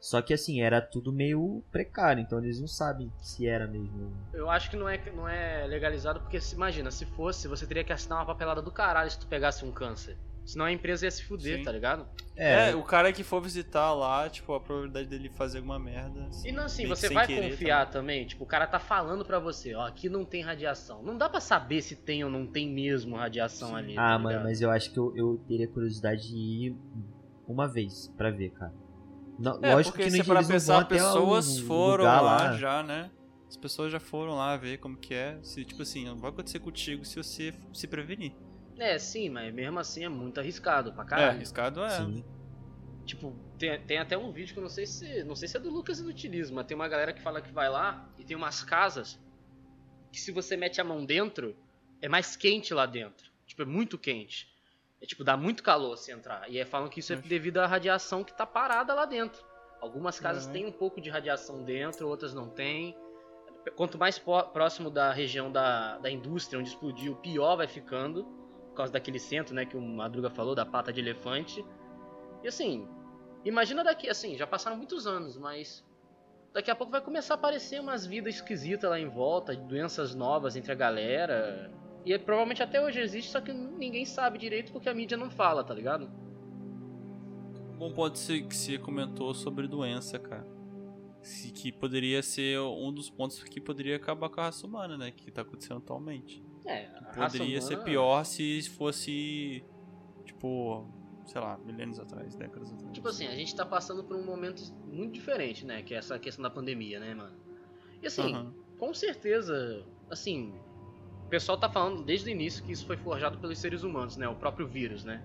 [0.00, 4.12] só que assim, era tudo meio precário, então eles não sabem se era mesmo.
[4.32, 7.82] Eu acho que não é, não é legalizado porque, se, imagina, se fosse, você teria
[7.84, 10.16] que assinar uma papelada do caralho se tu pegasse um câncer.
[10.44, 11.64] Senão a empresa ia se fuder, Sim.
[11.64, 12.06] tá ligado?
[12.36, 16.24] É, o cara que for visitar lá, tipo, a probabilidade dele fazer alguma merda.
[16.26, 18.24] assim, E não assim, você vai querer confiar também.
[18.24, 21.02] Tipo, o cara tá falando pra você, ó, aqui não tem radiação.
[21.02, 23.74] Não dá pra saber se tem ou não tem mesmo radiação Sim.
[23.74, 23.98] ali.
[23.98, 26.76] ah, tá mano, mas eu acho que eu, eu teria curiosidade de ir
[27.48, 28.72] uma vez pra ver, cara.
[29.38, 32.82] Não, É, lógico porque que no se para pensar, até pessoas foram lugar lá, já,
[32.82, 33.10] né?
[33.48, 35.38] As pessoas já foram lá ver como que é.
[35.42, 38.32] Se, tipo assim, não vai acontecer contigo se você se prevenir.
[38.78, 41.36] É, sim, mas mesmo assim é muito arriscado pra É, caralho.
[41.36, 41.90] arriscado é.
[41.90, 42.24] Sim.
[43.04, 45.22] Tipo, tem, tem até um vídeo que eu não sei se.
[45.24, 47.68] Não sei se é do Lucas Inutilismo, mas tem uma galera que fala que vai
[47.68, 49.18] lá e tem umas casas
[50.12, 51.56] que se você mete a mão dentro,
[52.02, 53.30] é mais quente lá dentro.
[53.46, 54.48] Tipo, é muito quente.
[55.00, 56.48] É tipo, dá muito calor se entrar.
[56.50, 59.44] E aí falam que isso é devido à radiação que tá parada lá dentro.
[59.80, 60.52] Algumas casas Uhum.
[60.52, 62.96] têm um pouco de radiação dentro, outras não têm.
[63.76, 68.24] Quanto mais próximo da região da, da indústria onde explodiu, pior vai ficando.
[68.68, 71.64] Por causa daquele centro, né, que o Madruga falou, da pata de elefante.
[72.42, 72.88] E assim,
[73.44, 75.84] imagina daqui, assim, já passaram muitos anos, mas
[76.52, 80.56] daqui a pouco vai começar a aparecer umas vidas esquisitas lá em volta, doenças novas
[80.56, 81.70] entre a galera.
[82.06, 85.28] E é- provavelmente até hoje existe, só que ninguém sabe direito porque a mídia não
[85.30, 86.08] fala, tá ligado?
[87.78, 90.46] Bom ponto se- que você comentou sobre doença, cara.
[91.22, 95.10] Se- Que poderia ser um dos pontos que poderia acabar com a raça humana, né?
[95.10, 96.42] Que tá acontecendo atualmente.
[96.64, 99.64] É, a raça Poderia ser humana- pior se fosse,
[100.24, 100.86] tipo,
[101.26, 102.92] sei lá, milênios atrás, décadas atrás.
[102.92, 105.82] Tipo assim, a gente tá passando por um momento muito diferente, né?
[105.82, 107.36] Que é essa questão da pandemia, né, mano?
[108.00, 108.54] E assim, Aham.
[108.78, 110.54] com certeza, assim,
[111.26, 114.28] o pessoal tá falando desde o início que isso foi forjado pelos seres humanos, né?
[114.28, 115.24] O próprio vírus, né?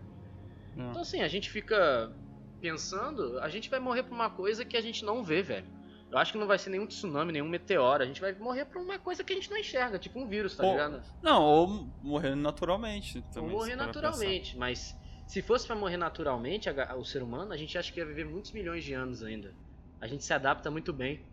[0.75, 0.81] É.
[0.81, 2.11] Então assim, a gente fica
[2.59, 5.67] pensando, a gente vai morrer por uma coisa que a gente não vê, velho.
[6.11, 8.03] Eu acho que não vai ser nenhum tsunami, nenhum meteoro.
[8.03, 10.57] A gente vai morrer por uma coisa que a gente não enxerga, tipo um vírus,
[10.57, 11.01] tá Ou- ligado?
[11.21, 13.19] Não, ou morrer naturalmente.
[13.19, 17.53] Ou Também, morrer parar pra naturalmente, mas se fosse pra morrer naturalmente, o ser humano,
[17.53, 19.55] a gente acha que ia viver muitos milhões de anos ainda.
[20.01, 21.25] A gente se adapta muito bem.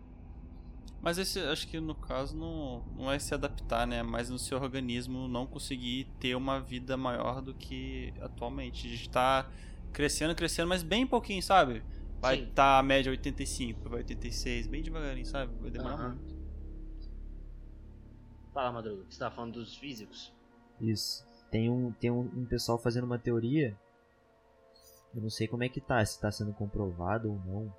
[1.00, 4.02] Mas esse, acho que no caso não, não é se adaptar, né?
[4.02, 8.86] Mas no seu organismo não conseguir ter uma vida maior do que atualmente.
[8.86, 9.48] A gente tá
[9.92, 11.82] crescendo, crescendo, mas bem pouquinho, sabe?
[12.20, 15.54] Vai estar tá a média 85, vai 86, bem devagarinho, sabe?
[15.60, 16.14] Vai demorar Aham.
[16.16, 16.36] muito.
[18.52, 20.34] Fala, Madruga, você tava falando dos físicos.
[20.80, 21.24] Isso.
[21.48, 23.78] Tem um, tem um, um pessoal fazendo uma teoria.
[25.14, 27.72] Eu não sei como é que tá, se tá sendo comprovado ou não.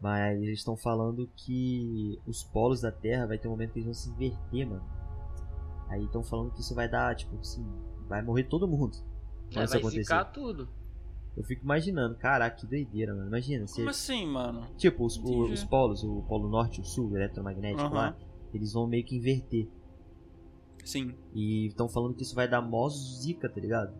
[0.00, 3.84] Mas eles estão falando que os polos da Terra vai ter um momento que eles
[3.84, 4.82] vão se inverter, mano.
[5.88, 7.66] Aí estão falando que isso vai dar, tipo assim,
[8.08, 8.96] vai morrer todo mundo.
[9.50, 10.02] É, vai acontecer.
[10.04, 10.68] zicar tudo.
[11.36, 13.28] Eu fico imaginando, caraca, que doideira, mano.
[13.28, 14.66] Imagina, Como assim, mano?
[14.76, 17.94] tipo, os, o- os polos, o polo norte e o sul, o eletromagnético Aham.
[17.94, 18.16] lá,
[18.54, 19.68] eles vão meio que inverter.
[20.84, 21.14] Sim.
[21.34, 23.92] E estão falando que isso vai dar mó zica, tá ligado?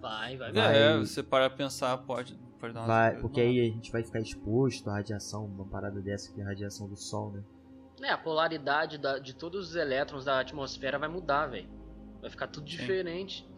[0.00, 0.62] Vai, vai, vai.
[0.66, 0.76] Vai.
[0.78, 3.48] É, você para pensar, pode, pode dar uma Vai, zica, porque não.
[3.50, 6.88] aí a gente vai ficar exposto à radiação, uma parada dessa que é a radiação
[6.88, 7.42] do sol, né?
[8.02, 11.68] É, a polaridade da- de todos os elétrons da atmosfera vai mudar, velho.
[12.20, 12.76] Vai ficar tudo Sim.
[12.76, 13.48] diferente.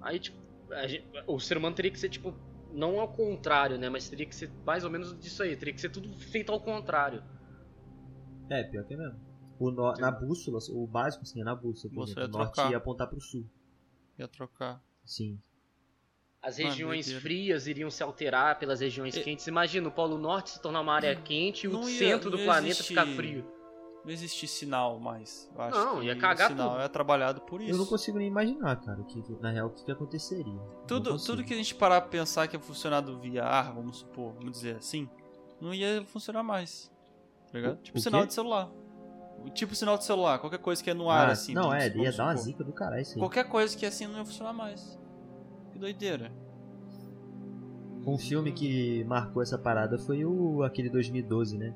[0.00, 0.36] Aí, tipo,
[0.72, 2.34] a gente- o ser humano teria que ser, tipo,
[2.72, 3.88] não ao contrário, né?
[3.88, 5.56] Mas teria que ser mais ou menos disso aí.
[5.56, 7.22] Teria que ser tudo feito ao contrário.
[8.50, 9.18] É, pior que é mesmo.
[9.58, 11.92] O no- na bússola, o básico, assim, é na bússola.
[11.94, 12.70] Por Bússola exemplo, é o norte trocar.
[12.70, 13.44] ia apontar pro sul.
[14.18, 14.82] Ia trocar.
[15.04, 15.38] Sim.
[16.46, 17.20] As Mano, regiões doideira.
[17.22, 19.46] frias iriam se alterar pelas regiões E- quentes.
[19.46, 22.66] Imagina o Polo Norte se tornar uma área quente e o ia- centro do planeta
[22.72, 23.46] existir- ficar frio.
[24.04, 25.50] Não existir sinal mais.
[25.54, 26.80] Eu acho Não, que ia cagar o sinal tudo.
[26.82, 27.70] é trabalhado por isso.
[27.72, 30.60] Eu não consigo nem imaginar, cara, o que, na real, o que, que aconteceria.
[30.86, 34.34] Tudo, tudo que a gente parar pra pensar que ia funcionar do VR, vamos supor,
[34.34, 35.08] vamos dizer assim,
[35.58, 36.92] não ia funcionar mais.
[37.50, 37.74] Tá ligado?
[37.76, 38.26] O- tipo o sinal quê?
[38.26, 38.70] de celular.
[39.54, 41.54] Tipo sinal de celular, qualquer coisa que é no ar, Ah, assim.
[41.54, 42.44] Não, é, ia vamos dar uma supor.
[42.44, 43.18] zica do caralho isso aí.
[43.18, 44.98] Qualquer coisa que é assim não ia funcionar mais.
[45.74, 46.30] Que doideira.
[48.06, 51.74] Um filme que marcou essa parada foi o aquele 2012, né?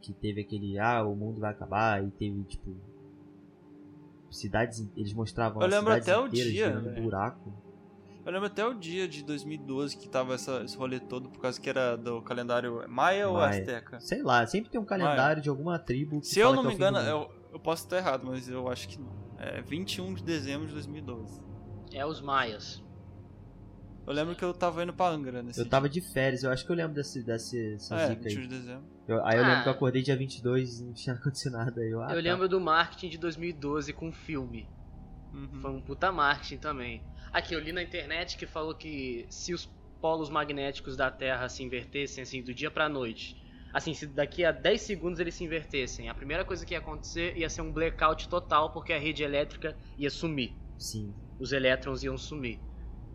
[0.00, 2.74] Que teve aquele, ah, o mundo vai acabar e teve, tipo.
[4.28, 4.90] Cidades.
[4.96, 7.02] Eles mostravam Eu lembro até o dia, velho.
[7.02, 7.52] buraco.
[8.24, 11.60] Eu lembro até o dia de 2012 que tava essa, esse rolê todo, por causa
[11.60, 13.60] que era do calendário Maia ou Maia.
[13.60, 14.00] Azteca?
[14.00, 16.20] Sei lá, sempre tem um calendário de alguma tribo.
[16.20, 18.88] Que Se eu não é me engano, eu, eu posso estar errado, mas eu acho
[18.88, 19.12] que não.
[19.38, 21.51] É 21 de dezembro de 2012.
[21.94, 22.82] É os maias.
[24.06, 26.64] Eu lembro que eu tava indo pra Angra nesse Eu tava de férias, eu acho
[26.66, 28.04] que eu lembro desse, desse, dessa dia.
[28.04, 28.48] É, zica 21 aí.
[28.48, 28.84] de dezembro.
[29.06, 29.62] Eu- aí eu lembro Ah.
[29.62, 31.80] que eu acordei dia 22 e não tinha acontecido nada.
[31.80, 32.20] Aí eu, ah, Eu tá.
[32.20, 34.68] lembro do marketing de 2012 com filme.
[35.32, 35.60] Uhum.
[35.60, 37.02] Foi um puta marketing também.
[37.32, 39.66] Aqui, eu li na internet que falou que se os
[40.00, 43.40] polos magnéticos da Terra se invertessem, assim, do dia pra noite,
[43.72, 47.36] assim, se daqui a 10 segundos eles se invertessem, a primeira coisa que ia acontecer
[47.38, 50.54] ia ser um blackout total, porque a rede elétrica ia sumir.
[50.82, 51.14] Sim.
[51.38, 52.58] Os elétrons iam sumir.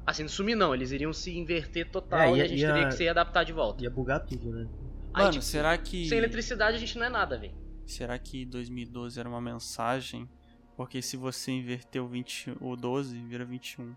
[0.05, 2.73] Assim, não sumir não, eles iriam se inverter total É, e ia- a gente ia-
[2.73, 3.83] teria que se adaptar de volta.
[3.83, 4.67] Ia bugar tudo, né?
[5.13, 6.07] Aí, Mano, tipo, será que.
[6.07, 7.53] Sem eletricidade a gente não é nada, velho.
[7.85, 10.29] Será que 2012 era uma mensagem?
[10.77, 13.93] Porque se você inverter o, 20, o 12, vira 21.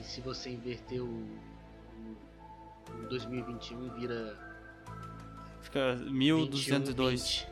[0.00, 4.38] E se você inverter o, o, o 2021 vira
[5.62, 7.22] Fica 21, 1202.
[7.22, 7.48] 20.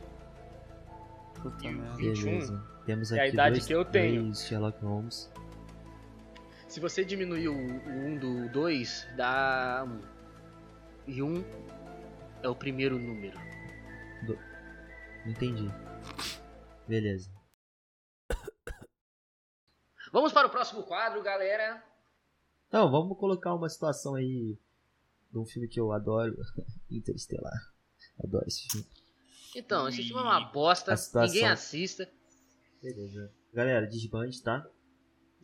[1.41, 1.95] Puta E merda.
[1.97, 2.74] 21 Beleza.
[2.85, 4.33] Temos é a aqui idade dois, que eu tenho.
[4.35, 5.31] Sherlock Holmes.
[6.67, 10.01] Se você diminuir o, o 1 do 2, dá 1.
[11.07, 11.43] E 1
[12.43, 13.37] é o primeiro número.
[15.25, 15.67] Não entendi.
[16.87, 17.31] Beleza.
[20.11, 21.83] Vamos para o próximo quadro, galera.
[22.67, 24.57] Então, vamos colocar uma situação aí
[25.31, 26.35] de um filme que eu adoro,
[26.89, 27.73] Interestelar.
[28.23, 28.87] Adoro esse filme.
[29.55, 31.33] Então, esse filme é uma bosta, situação.
[31.33, 32.09] ninguém assista.
[32.93, 33.31] Beleza.
[33.53, 34.67] Galera, desbande, tá?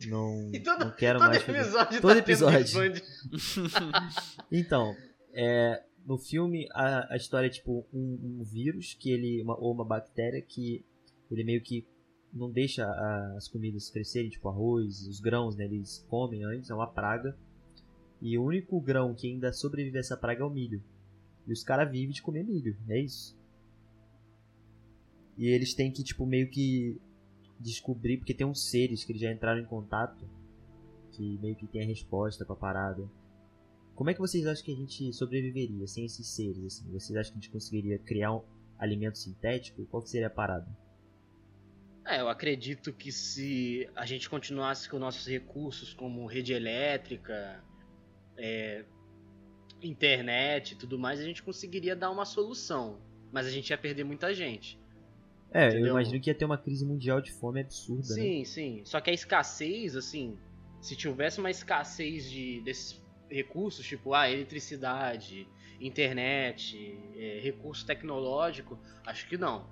[0.06, 3.02] Não, todo- não quero Todo mais episódio Todo tá episódio.
[4.50, 4.94] Então,
[5.32, 9.72] é, no filme a, a história é tipo um, um vírus que ele uma, ou
[9.72, 10.84] uma bactéria que
[11.30, 11.86] ele meio que
[12.32, 15.64] não deixa a- as comidas crescerem, tipo arroz, os grãos, né?
[15.64, 17.36] Eles comem antes, é uma praga.
[18.20, 20.82] E o único grão que ainda sobrevive a essa praga é o milho.
[21.46, 23.36] E os caras vivem de comer milho, é isso.
[25.36, 27.00] E eles têm que, tipo, meio que
[27.62, 30.28] descobrir, porque tem uns seres que eles já entraram em contato,
[31.12, 33.08] que meio que tem a resposta pra parada.
[33.94, 36.64] Como é que vocês acham que a gente sobreviveria sem esses seres?
[36.64, 36.90] Assim?
[36.90, 38.42] Vocês acham que a gente conseguiria criar um
[38.78, 39.84] alimento sintético?
[39.86, 40.66] Qual seria a parada?
[42.04, 47.62] É, eu acredito que se a gente continuasse com nossos recursos como rede elétrica,
[48.36, 48.84] é,
[49.80, 53.00] internet e tudo mais, a gente conseguiria dar uma solução.
[53.30, 54.81] Mas a gente ia perder muita gente.
[55.54, 55.90] É, eu Entendeu?
[55.90, 58.22] imagino que ia ter uma crise mundial de fome absurda, né?
[58.22, 58.82] Sim, sim.
[58.84, 60.38] Só que a escassez, assim,
[60.80, 65.46] se tivesse uma escassez de, desses recursos, tipo, ah, eletricidade,
[65.80, 69.66] internet, é, recurso tecnológico, acho que não.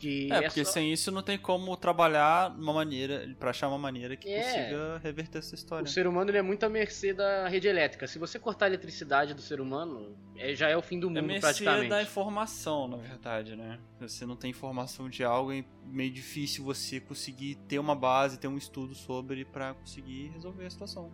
[0.00, 3.78] Que É, porque só- sem isso não tem como trabalhar uma maneira, pra achar uma
[3.78, 4.42] maneira que É.
[4.42, 5.86] consiga reverter essa O história.
[5.88, 8.06] ser humano ele é muito à mercê da rede elétrica.
[8.06, 11.10] Se você cortar a eletricidade do ser humano, é- já é o fim do É
[11.10, 11.88] mundo mercê praticamente.
[11.88, 13.80] da informação, na verdade, né?
[14.00, 18.46] Você não tem informação de algo, é meio difícil você conseguir ter uma base, ter
[18.46, 21.10] um estudo sobre pra conseguir resolver a situação.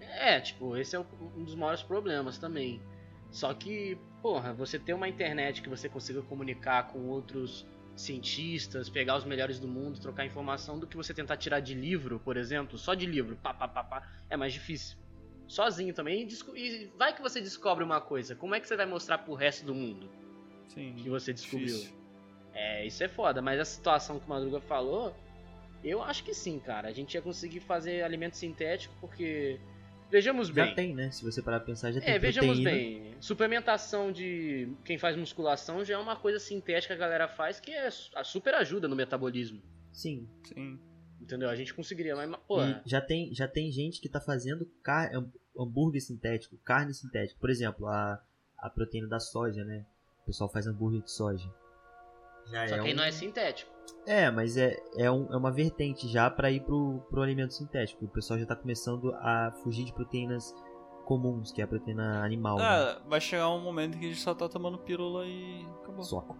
[0.00, 2.80] É, tipo, esse é um dos maiores problemas também.
[3.36, 9.14] Só que, porra, você ter uma internet que você consiga comunicar com outros cientistas, pegar
[9.14, 12.78] os melhores do mundo, trocar informação, do que você tentar tirar de livro, por exemplo,
[12.78, 14.96] só de livro, pá, pá, pá, pá, é mais difícil.
[15.46, 16.26] Sozinho também.
[16.26, 19.34] E, e vai que você descobre uma coisa, como é que você vai mostrar pro
[19.34, 20.08] resto do mundo
[20.68, 20.94] Sim.
[20.94, 21.66] que você descobriu?
[21.66, 21.94] difícil.
[22.54, 25.14] É, isso é foda, mas a situação que o Madruga falou,
[25.84, 26.88] eu acho que sim, cara.
[26.88, 29.60] A gente ia conseguir fazer alimento sintético porque.
[30.10, 30.74] Vejamos Já bem.
[30.74, 31.10] tem, né?
[31.10, 32.70] Se você parar pra pensar, já tem É, vejamos proteína.
[33.10, 33.16] bem.
[33.20, 37.72] Suplementação de quem faz musculação já é uma coisa sintética que a galera faz que
[37.72, 39.60] é a super ajuda no metabolismo.
[39.92, 40.28] Sim.
[40.44, 40.78] Sim.
[41.20, 41.48] Entendeu?
[41.50, 42.62] A gente conseguiria, mas, pô.
[42.62, 47.38] E já tem, já tem gente que tá fazendo car ham- hambúrguer sintético, carne sintética.
[47.40, 48.22] Por exemplo, a,
[48.58, 49.84] a proteína da soja, né?
[50.22, 51.48] O pessoal faz hambúrguer de soja.
[52.52, 53.72] Já Só é que aí um- não é sintético.
[54.06, 58.04] É, mas é, é, um- é uma vertente já pra ir pro, pro alimento sintético.
[58.04, 60.54] O pessoal já tá começando a fugir de proteínas
[61.04, 62.56] comuns, que é a proteína animal.
[62.58, 62.64] né?
[62.64, 66.02] Ah, vai chegar um momento que a gente só tá tomando pílula e acabou.
[66.02, 66.36] Soco.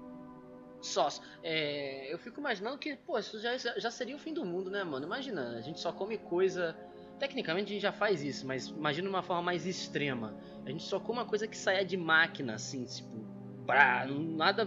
[0.80, 1.22] Sócio.
[1.42, 4.84] É, eu fico imaginando que, pô, isso já, já seria o fim do mundo, né,
[4.84, 5.04] mano?
[5.06, 6.76] Imagina, a gente só come coisa.
[7.18, 10.36] Tecnicamente a gente já faz isso, mas imagina uma forma mais extrema.
[10.64, 13.24] A gente só come uma coisa que saia de máquina, assim, tipo.
[13.66, 14.66] Pra, nada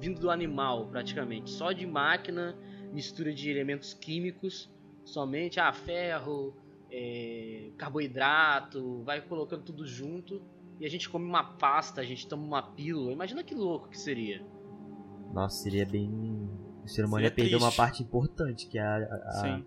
[0.00, 1.50] vindo do animal, praticamente.
[1.50, 2.56] Só de máquina,
[2.92, 4.70] mistura de elementos químicos,
[5.04, 6.56] somente, ah, ferro,
[6.90, 10.42] é, carboidrato, vai colocando tudo junto.
[10.80, 13.12] E a gente come uma pasta, a gente toma uma pílula.
[13.12, 14.42] Imagina que louco que seria.
[15.32, 16.08] Nossa, seria bem.
[16.82, 19.62] O ser humano Seria ia perder uma parte importante, que é a, a-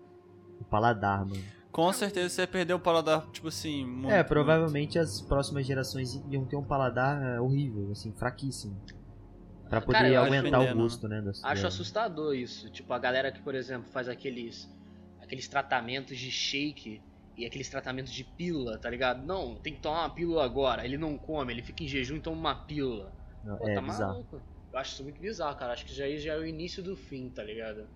[0.60, 1.44] o paladar, mano.
[1.70, 3.84] Com certeza você ia perder o paladar, tipo assim.
[3.84, 8.80] Muito, É, provavelmente as próximas gerações iam ter um paladar é, horrível, assim, fraquíssimo.
[9.68, 11.20] Pra poder Cara, acho aumentar o gosto, né?
[11.22, 12.70] das- Acho assustador isso.
[12.70, 14.68] Tipo, a galera que, por exemplo, faz aqueles
[15.20, 17.00] aqueles tratamentos de shake
[17.36, 19.24] e aqueles tratamentos de pílula, tá ligado?
[19.24, 20.84] Não, tem que tomar uma pílula agora.
[20.84, 23.10] Ele não come, ele fica em jejum e toma uma pílula.
[23.42, 24.12] Não, Pô, é tá bizarro.
[24.12, 24.40] maluco.
[24.72, 25.72] Eu acho isso muito bizarro, cara.
[25.72, 27.88] Acho que já, já é o início do fim, tá ligado?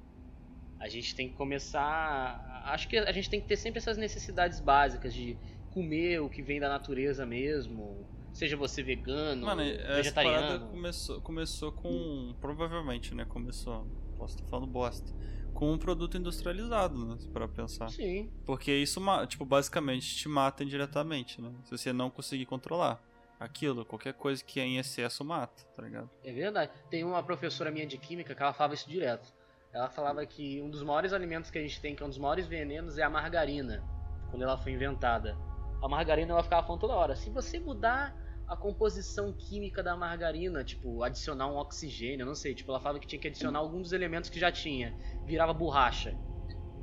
[0.81, 2.63] A gente tem que começar.
[2.67, 5.37] Acho que a gente tem que ter sempre essas necessidades básicas de
[5.71, 8.07] comer o que vem da natureza mesmo.
[8.39, 10.69] Seja você vegano, Mano, essa vegetariano.
[10.69, 12.33] começou, começou com.
[12.41, 13.25] Provavelmente, né?
[13.25, 13.85] Começou.
[14.17, 15.13] Posso estar falando bosta.
[15.53, 17.19] Com um produto industrializado, né?
[17.33, 17.91] Pra pensar.
[17.91, 18.31] Sim.
[18.47, 21.53] Porque isso, tipo, basicamente te mata indiretamente, né?
[21.65, 23.03] Se você não conseguir controlar
[23.41, 26.09] aquilo, qualquer coisa que é em excesso mata, tá ligado?
[26.23, 26.71] É verdade.
[26.89, 29.35] Tem uma professora minha de química que ela falava isso direto.
[29.73, 32.19] Ela falava que um dos maiores alimentos que a gente tem, que é um dos
[32.19, 33.83] maiores venenos, é a margarina,
[34.31, 35.37] quando ela foi inventada.
[35.83, 40.65] A margarina ela ficava falando toda hora, se você mudar a composição química da margarina,
[40.65, 43.93] tipo, adicionar um oxigênio, não sei, tipo, ela falava que tinha que adicionar algum dos
[43.93, 46.17] elementos que já tinha, virava borracha.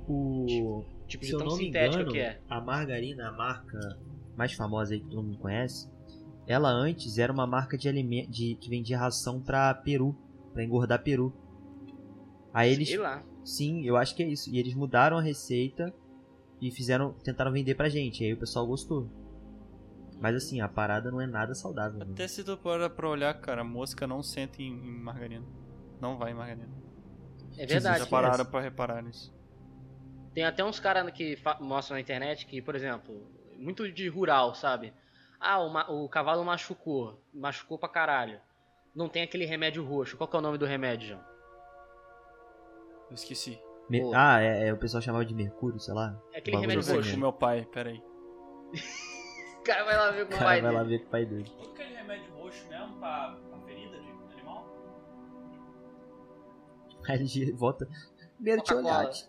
[0.07, 0.83] O...
[1.07, 2.39] Tipo, Se de tão sintética engano, que é.
[2.47, 3.79] a margarina, a marca
[4.35, 5.89] mais famosa aí que todo mundo conhece,
[6.47, 10.15] ela antes era uma marca de alimento de, que vendia ração pra peru,
[10.53, 11.33] pra engordar peru.
[12.53, 13.23] Aí eles, Sei lá.
[13.43, 14.49] sim, eu acho que é isso.
[14.49, 15.93] E eles mudaram a receita
[16.61, 18.23] e fizeram, tentaram vender pra gente.
[18.23, 19.09] Aí o pessoal gostou.
[20.19, 21.99] Mas assim, a parada não é nada saudável.
[21.99, 22.05] né?
[22.11, 25.45] Até se tu para pra olhar, cara, mosca não senta em, em margarina.
[25.99, 26.69] Não vai em margarina.
[27.57, 27.99] É verdade.
[27.99, 29.33] Já pararam pra reparar nisso.
[30.33, 34.93] Tem até uns caras que mostram na internet que, por exemplo, muito de rural, sabe?
[35.39, 37.21] Ah, o, ma- o cavalo machucou.
[37.33, 38.39] Machucou pra caralho.
[38.95, 40.17] Não tem aquele remédio roxo.
[40.17, 41.21] Qual que é o nome do remédio, João?
[43.09, 43.59] Eu esqueci.
[43.89, 44.11] Me- Pô.
[44.15, 46.17] Ah, é, é, o pessoal chamava de mercúrio, sei lá.
[46.33, 47.17] É aquele remédio ver roxo.
[47.19, 48.01] meu pai, peraí.
[49.65, 50.97] O cara vai lá ver O com o cara pai vai lá dele.
[50.97, 51.51] ver com o pai dele.
[51.73, 54.67] Aquele remédio roxo mesmo pra, pra ferida de animal?
[57.09, 57.87] Aí ele volta.
[58.39, 59.25] Mertiolate.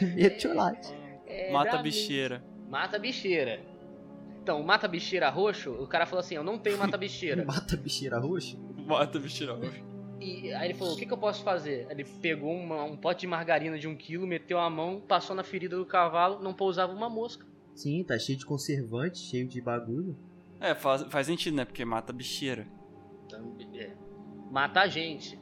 [0.00, 0.94] Mertiolate.
[1.26, 2.42] É, Mata a bicheira.
[2.70, 3.60] Mata a bicheira.
[4.42, 7.44] Então, o mata bicheira roxo, o cara falou assim, eu não tenho mata bicheira.
[7.46, 8.56] Mata bicheira roxa?
[8.86, 9.82] Mata bicheira roxa.
[10.20, 11.86] E aí ele falou, o que, que eu posso fazer?
[11.90, 15.42] Ele pegou uma- um pote de margarina de um quilo, meteu a mão, passou na
[15.44, 17.44] ferida do cavalo, não pousava uma mosca.
[17.74, 20.16] Sim, tá cheio de conservante, cheio de bagulho.
[20.60, 21.64] É, faz, faz sentido, né?
[21.64, 22.66] Porque mata bicheira.
[23.26, 23.92] Então, é,
[24.50, 25.38] mata a gente.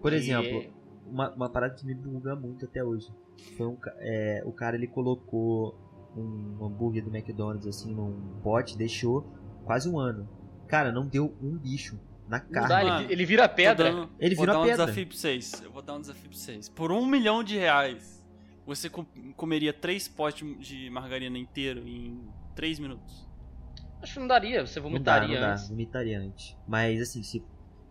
[0.00, 0.72] Por E- exemplo,
[1.06, 3.08] uma, uma parada que me buga muito até hoje.
[3.56, 5.74] Foi um, é, o cara ele colocou
[6.16, 9.22] um hambúrguer do McDonald's assim num pote, deixou
[9.64, 10.28] quase um ano.
[10.68, 11.98] Cara, não deu um bicho
[12.28, 12.68] na carne.
[12.68, 13.90] dá, ele, Mano, ele vira pedra.
[13.92, 14.84] Vou dar, um- Ele vou vira dar um pedra.
[14.84, 15.62] desafio pra vocês.
[15.64, 16.68] Eu vou dar um desafio pra vocês.
[16.68, 18.13] Por um milhão de reais,
[18.66, 19.04] você com-
[19.36, 22.20] comeria três potes de margarina inteiro em
[22.54, 23.28] três minutos.
[24.02, 25.68] Acho que não daria, você Não dá, vomitaria não dá, antes.
[25.68, 26.56] vomitaria antes.
[26.68, 27.42] Mas assim, se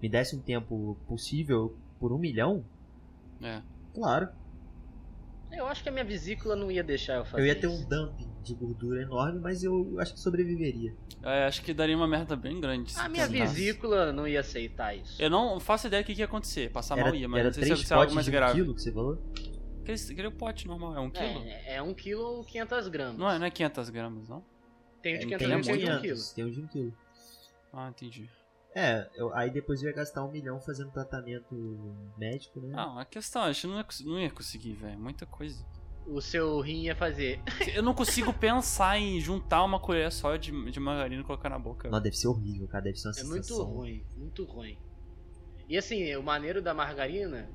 [0.01, 2.63] me desse um tempo possível por um milhão,
[3.41, 3.61] É.
[3.93, 4.29] claro.
[5.51, 7.83] Eu acho que a minha vesícula não ia deixar eu fazer Eu ia ter isso.
[7.85, 10.95] um dumping de gordura enorme, mas eu acho que sobreviveria.
[11.21, 12.91] É, acho que daria uma merda bem grande.
[12.97, 13.53] A minha tentasse.
[13.53, 15.21] vesícula não ia aceitar isso.
[15.21, 16.71] Eu não faço ideia do que, ia acontecer.
[16.71, 18.31] Passar Era, mal ia, mas era não sei três se é algo potes mais de
[18.31, 18.53] um grave.
[18.61, 19.21] quilo que você falou?
[19.83, 21.43] Aquele, aquele pote normal, é um quilo?
[21.43, 23.17] É, é 1 kg ou 500 gramas.
[23.17, 24.43] Não, é, não é 500 gramas, não?
[25.01, 26.35] Tem o de Tem 500 é gramas e tem o de 1 500, kg.
[26.35, 26.93] tem um de um quilo.
[27.73, 28.29] Ah, entendi.
[28.75, 31.53] É, eu- aí depois eu ia gastar um milhão fazendo tratamento
[32.17, 32.73] médico, né?
[32.75, 34.97] Não, a questão, a gente não ia, não ia conseguir, velho.
[34.99, 35.63] Muita coisa.
[36.07, 37.39] O seu rim ia fazer.
[37.73, 41.59] Eu não consigo pensar em juntar uma colher só de, de margarina e colocar na
[41.59, 41.89] boca.
[41.89, 42.83] Não, deve ser horrível, cara.
[42.83, 43.65] Deve ser uma É muito sensação.
[43.65, 44.77] ruim, muito ruim.
[45.69, 47.49] E assim, o maneiro da margarina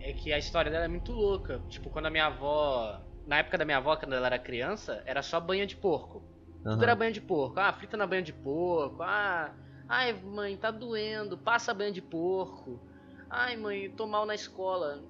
[0.00, 1.60] é que a história dela é muito louca.
[1.68, 3.00] Tipo, quando a minha avó.
[3.26, 6.22] Na época da minha avó, quando ela era criança, era só banha de porco.
[6.62, 6.82] Tudo Aham.
[6.82, 7.58] era banha de porco.
[7.58, 9.02] Ah, frita na banha de porco.
[9.02, 9.52] Ah,
[9.88, 11.36] ai, mãe, tá doendo.
[11.36, 12.80] Passa banha de porco.
[13.28, 15.02] Ai, mãe, tô mal na escola.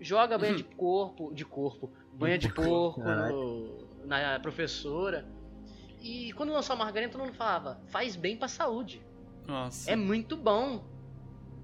[0.00, 1.32] Joga banha de corpo.
[1.34, 1.92] De corpo.
[2.14, 5.26] Banha de porco no- na professora.
[6.00, 9.02] E quando lançou a margarina, todo mundo falava: faz bem pra saúde.
[9.46, 9.90] Nossa.
[9.90, 10.84] É muito bom.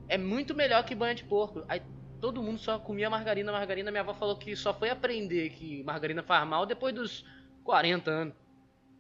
[0.06, 1.64] É muito melhor que banha de porco.
[1.68, 1.82] Aí
[2.20, 3.90] todo mundo só comia margarina, margarina.
[3.90, 7.24] Minha avó falou que só foi aprender que margarina faz mal depois dos
[7.64, 8.34] 40 anos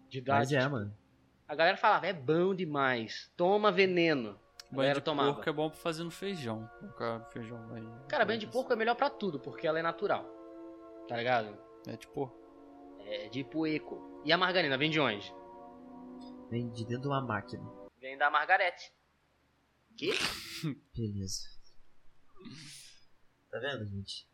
[0.08, 0.56] de Mas idade.
[0.56, 0.96] é, mano.
[1.46, 3.30] A galera falava, é bom demais.
[3.36, 4.30] Toma veneno.
[4.70, 5.32] A Banho galera de tomava.
[5.34, 6.68] porco é bom pra fazer no feijão.
[6.78, 7.88] Colocar feijão aí.
[8.08, 10.24] Cara, banho de porco é melhor pra tudo, porque ela é natural.
[11.08, 11.56] Tá ligado?
[11.86, 12.36] É de porco.
[13.00, 14.20] É de pueco.
[14.26, 15.32] E a margarina vem de onde?
[16.50, 17.62] Vem de dentro de uma máquina.
[17.98, 18.92] Vem da Margarete.
[19.96, 20.12] Que?
[20.94, 21.48] Beleza.
[23.50, 24.26] Tá vendo, gente?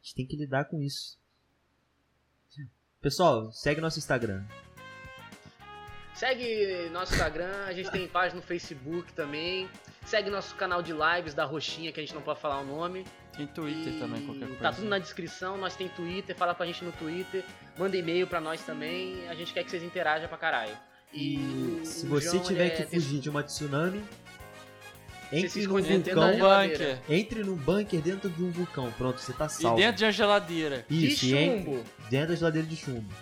[0.00, 1.18] A gente tem que lidar com isso.
[3.00, 4.44] Pessoal, segue nosso Instagram.
[6.14, 9.68] Segue nosso Instagram, a gente tem página no Facebook também.
[10.06, 13.04] Segue nosso canal de lives da Roxinha, que a gente não pode falar o nome.
[13.36, 14.62] Tem Twitter E também, qualquer coisa.
[14.62, 17.42] Tá tudo na descrição, nós tem Twitter, fala com a gente no Twitter,
[17.78, 20.76] manda e-mail pra nós também, a gente quer que vocês interajam pra caralho.
[21.12, 21.38] E
[21.80, 24.04] o- se você João, tiver ele que é fugir de uma tsunami,
[25.32, 26.84] entre num dentro vulcão, da geladeira.
[27.00, 27.16] bunker.
[27.16, 28.92] entre num bunker dentro de um vulcão.
[28.92, 29.76] Pronto, você tá E salvo.
[29.76, 30.84] dentro de uma geladeira.
[30.90, 31.84] Isso, de e chumbo.
[32.10, 33.12] dentro da geladeira de chumbo.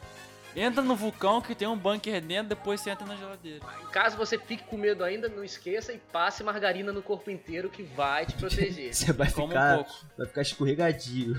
[0.57, 3.61] Entra no vulcão que tem um bunker dentro, depois você entra na geladeira.
[3.93, 7.85] Caso você fique com medo ainda, não esqueça e passe margarina no corpo inteiro que
[7.85, 8.91] vai te proteger.
[8.93, 9.93] Você vai Como um ficar, pouco.
[10.19, 11.39] vai ficar escorregadio.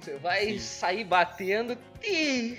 [0.00, 0.58] Você vai Sim.
[0.60, 1.76] sair batendo.
[2.04, 2.56] Ih,